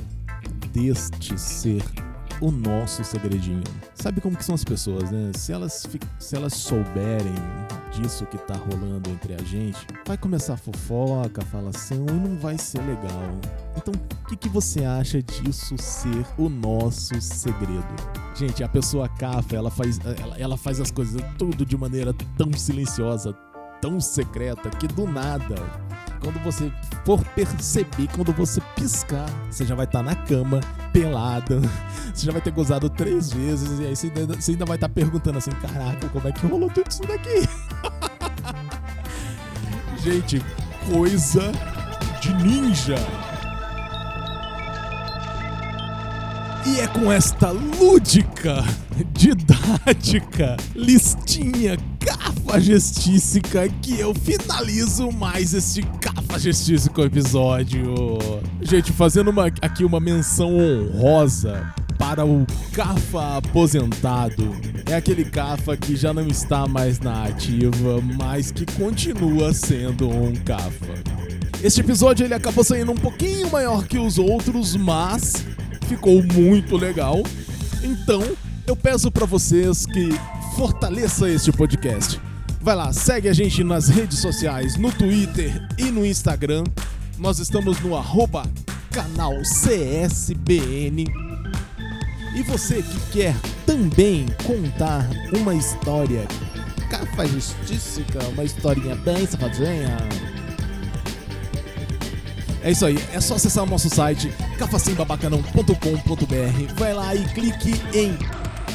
deste 0.73 1.39
ser 1.39 1.81
o 2.41 2.51
nosso 2.51 3.03
segredinho. 3.03 3.63
Sabe 3.95 4.21
como 4.21 4.37
que 4.37 4.45
são 4.45 4.55
as 4.55 4.63
pessoas, 4.63 5.11
né? 5.11 5.31
Se 5.33 5.51
elas, 5.51 5.87
se 6.19 6.35
elas 6.35 6.53
souberem 6.53 7.35
disso 7.91 8.25
que 8.25 8.37
tá 8.37 8.55
rolando 8.55 9.09
entre 9.09 9.33
a 9.33 9.43
gente, 9.43 9.79
vai 10.05 10.17
começar 10.17 10.57
fofoca, 10.57 11.41
falação 11.45 12.05
e 12.09 12.11
não 12.11 12.37
vai 12.37 12.57
ser 12.57 12.79
legal. 12.79 13.31
Então, 13.75 13.93
o 13.93 14.27
que, 14.27 14.35
que 14.35 14.49
você 14.49 14.83
acha 14.83 15.21
disso 15.21 15.75
ser 15.77 16.25
o 16.37 16.49
nosso 16.49 17.19
segredo? 17.21 17.95
Gente, 18.35 18.63
a 18.63 18.69
pessoa 18.69 19.09
cafa, 19.09 19.55
ela 19.55 19.71
faz, 19.71 19.99
ela, 20.21 20.37
ela 20.37 20.57
faz 20.57 20.79
as 20.79 20.91
coisas 20.91 21.21
tudo 21.37 21.65
de 21.65 21.77
maneira 21.77 22.13
tão 22.37 22.53
silenciosa, 22.53 23.33
tão 23.81 23.99
secreta, 23.99 24.69
que 24.69 24.87
do 24.87 25.07
nada 25.07 25.55
quando 26.21 26.41
você 26.43 26.71
for 27.05 27.23
perceber, 27.35 28.07
quando 28.13 28.33
você 28.33 28.61
piscar, 28.75 29.25
você 29.49 29.65
já 29.65 29.75
vai 29.75 29.85
estar 29.85 29.99
tá 29.99 30.05
na 30.05 30.15
cama, 30.15 30.59
pelada, 30.91 31.59
você 32.13 32.25
já 32.25 32.31
vai 32.31 32.41
ter 32.41 32.51
gozado 32.51 32.89
três 32.89 33.31
vezes, 33.31 33.79
e 33.79 33.85
aí 33.85 33.95
você 33.95 34.07
ainda, 34.07 34.35
você 34.35 34.51
ainda 34.51 34.65
vai 34.65 34.77
estar 34.77 34.87
tá 34.87 34.93
perguntando 34.93 35.37
assim: 35.37 35.51
caraca, 35.51 36.09
como 36.09 36.27
é 36.27 36.31
que 36.31 36.45
rolou 36.45 36.69
tudo 36.69 36.89
isso 36.89 37.01
daqui? 37.03 37.47
Gente, 40.03 40.41
coisa 40.89 41.51
de 42.21 42.33
ninja. 42.35 42.95
E 46.65 46.81
é 46.81 46.87
com 46.87 47.09
esta 47.09 47.51
lúdica, 47.51 48.61
didática, 49.13 50.57
listinha 50.75 51.77
cafajestística 51.99 53.69
que 53.81 53.97
eu 53.97 54.13
finalizo 54.13 55.09
mais 55.11 55.53
este 55.53 55.81
cafajestístico 56.17 57.01
episódio. 57.01 58.17
Gente, 58.61 58.91
fazendo 58.91 59.29
uma, 59.29 59.45
aqui 59.61 59.85
uma 59.85 59.99
menção 59.99 60.57
honrosa 60.57 61.73
para 61.97 62.25
o 62.25 62.45
Cafa 62.73 63.37
aposentado. 63.37 64.55
É 64.87 64.95
aquele 64.95 65.25
Cafa 65.25 65.77
que 65.77 65.95
já 65.95 66.13
não 66.13 66.27
está 66.27 66.67
mais 66.67 66.99
na 66.99 67.25
ativa, 67.25 68.01
mas 68.17 68.51
que 68.51 68.65
continua 68.65 69.53
sendo 69.53 70.09
um 70.09 70.33
Cafa. 70.35 70.93
Este 71.63 71.81
episódio 71.81 72.25
ele 72.25 72.33
acabou 72.33 72.63
saindo 72.63 72.91
um 72.91 72.97
pouquinho 72.97 73.51
maior 73.51 73.85
que 73.85 73.99
os 73.99 74.17
outros, 74.17 74.75
mas 74.75 75.45
ficou 75.87 76.23
muito 76.23 76.77
legal. 76.77 77.21
Então, 77.83 78.23
eu 78.65 78.75
peço 78.75 79.11
para 79.11 79.25
vocês 79.25 79.85
que 79.85 80.09
fortaleça 80.55 81.29
este 81.29 81.51
podcast. 81.51 82.19
Vai 82.67 82.75
lá, 82.75 82.91
segue 82.91 83.29
a 83.29 83.33
gente 83.33 83.63
nas 83.63 83.87
redes 83.87 84.19
sociais, 84.19 84.75
no 84.75 84.91
Twitter 84.91 85.65
e 85.77 85.85
no 85.85 86.05
Instagram. 86.05 86.65
Nós 87.17 87.39
estamos 87.39 87.79
no 87.79 87.95
arroba 87.95 88.43
canal 88.91 89.31
CSBN. 89.43 91.05
E 92.35 92.43
você 92.43 92.83
que 92.83 92.99
quer 93.09 93.33
também 93.65 94.25
contar 94.43 95.09
uma 95.31 95.55
história 95.55 96.27
cafajestística, 96.89 98.19
uma 98.33 98.43
historinha 98.43 98.95
bem 98.95 99.25
safadinha, 99.25 99.97
é 102.61 102.71
isso 102.71 102.85
aí, 102.85 102.99
é 103.13 103.21
só 103.21 103.35
acessar 103.35 103.63
o 103.63 103.67
nosso 103.67 103.89
site 103.89 104.29
cafasembabacanão.com.br. 104.59 106.73
Vai 106.75 106.93
lá 106.93 107.15
e 107.15 107.23
clique 107.29 107.75
em 107.93 108.17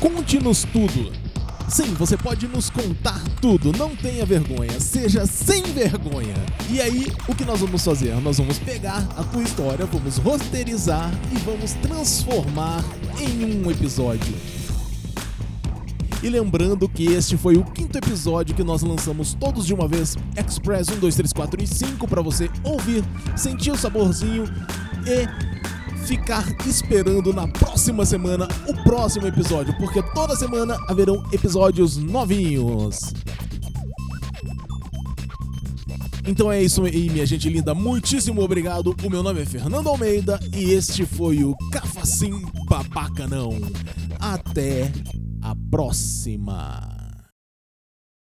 Conte-nos 0.01 0.65
tudo. 0.65 1.22
Sim, 1.69 1.95
você 1.95 2.17
pode 2.17 2.47
nos 2.47 2.69
contar 2.69 3.23
tudo, 3.41 3.73
não 3.73 3.97
tenha 3.97 4.27
vergonha, 4.27 4.79
seja 4.79 5.25
sem 5.27 5.63
vergonha. 5.63 6.35
E 6.71 6.81
aí, 6.81 7.11
o 7.27 7.35
que 7.35 7.45
nós 7.45 7.61
vamos 7.61 7.83
fazer? 7.83 8.15
Nós 8.21 8.39
vamos 8.39 8.59
pegar 8.59 9.07
a 9.17 9.25
tua 9.25 9.43
história, 9.43 9.87
vamos 9.87 10.19
roteirizar 10.19 11.11
e 11.33 11.39
vamos 11.39 11.73
transformar 11.75 12.85
em 13.19 13.45
um 13.45 13.71
episódio. 13.71 14.35
E 16.23 16.29
lembrando 16.29 16.89
que 16.89 17.07
este 17.07 17.37
foi 17.37 17.57
o 17.57 17.65
quinto 17.65 17.99
episódio 17.99 18.55
que 18.55 18.63
nós 18.63 18.83
lançamos 18.83 19.35
todos 19.35 19.67
de 19.67 19.75
uma 19.75 19.89
vez, 19.89 20.17
Express 20.37 20.89
1, 20.89 21.01
2, 21.01 21.17
3, 21.17 21.33
4 21.33 21.63
e 21.63 21.67
5, 21.67 22.07
para 22.07 22.23
você 22.23 22.49
ouvir, 22.63 23.03
sentir 23.37 23.73
o 23.73 23.77
saborzinho 23.77 24.45
e 25.05 25.52
ficar 26.13 26.45
esperando 26.67 27.33
na 27.33 27.49
próxima 27.49 28.05
semana 28.05 28.47
o 28.69 28.75
próximo 28.85 29.27
episódio, 29.27 29.75
porque 29.79 30.03
toda 30.13 30.37
semana 30.37 30.77
haverão 30.87 31.25
episódios 31.33 31.97
novinhos. 31.97 33.15
Então 36.27 36.53
é 36.53 36.63
isso 36.63 36.85
aí, 36.85 37.09
minha 37.09 37.25
gente 37.25 37.49
linda. 37.49 37.75
Muitíssimo 37.75 38.43
obrigado. 38.43 38.95
O 39.03 39.09
meu 39.09 39.23
nome 39.23 39.41
é 39.41 39.47
Fernando 39.47 39.89
Almeida 39.89 40.39
e 40.55 40.73
este 40.73 41.07
foi 41.07 41.45
o 41.45 41.57
Cafacim 41.73 42.43
Babacanão. 42.69 43.59
Até 44.21 44.93
a 45.41 45.57
próxima. 45.71 46.92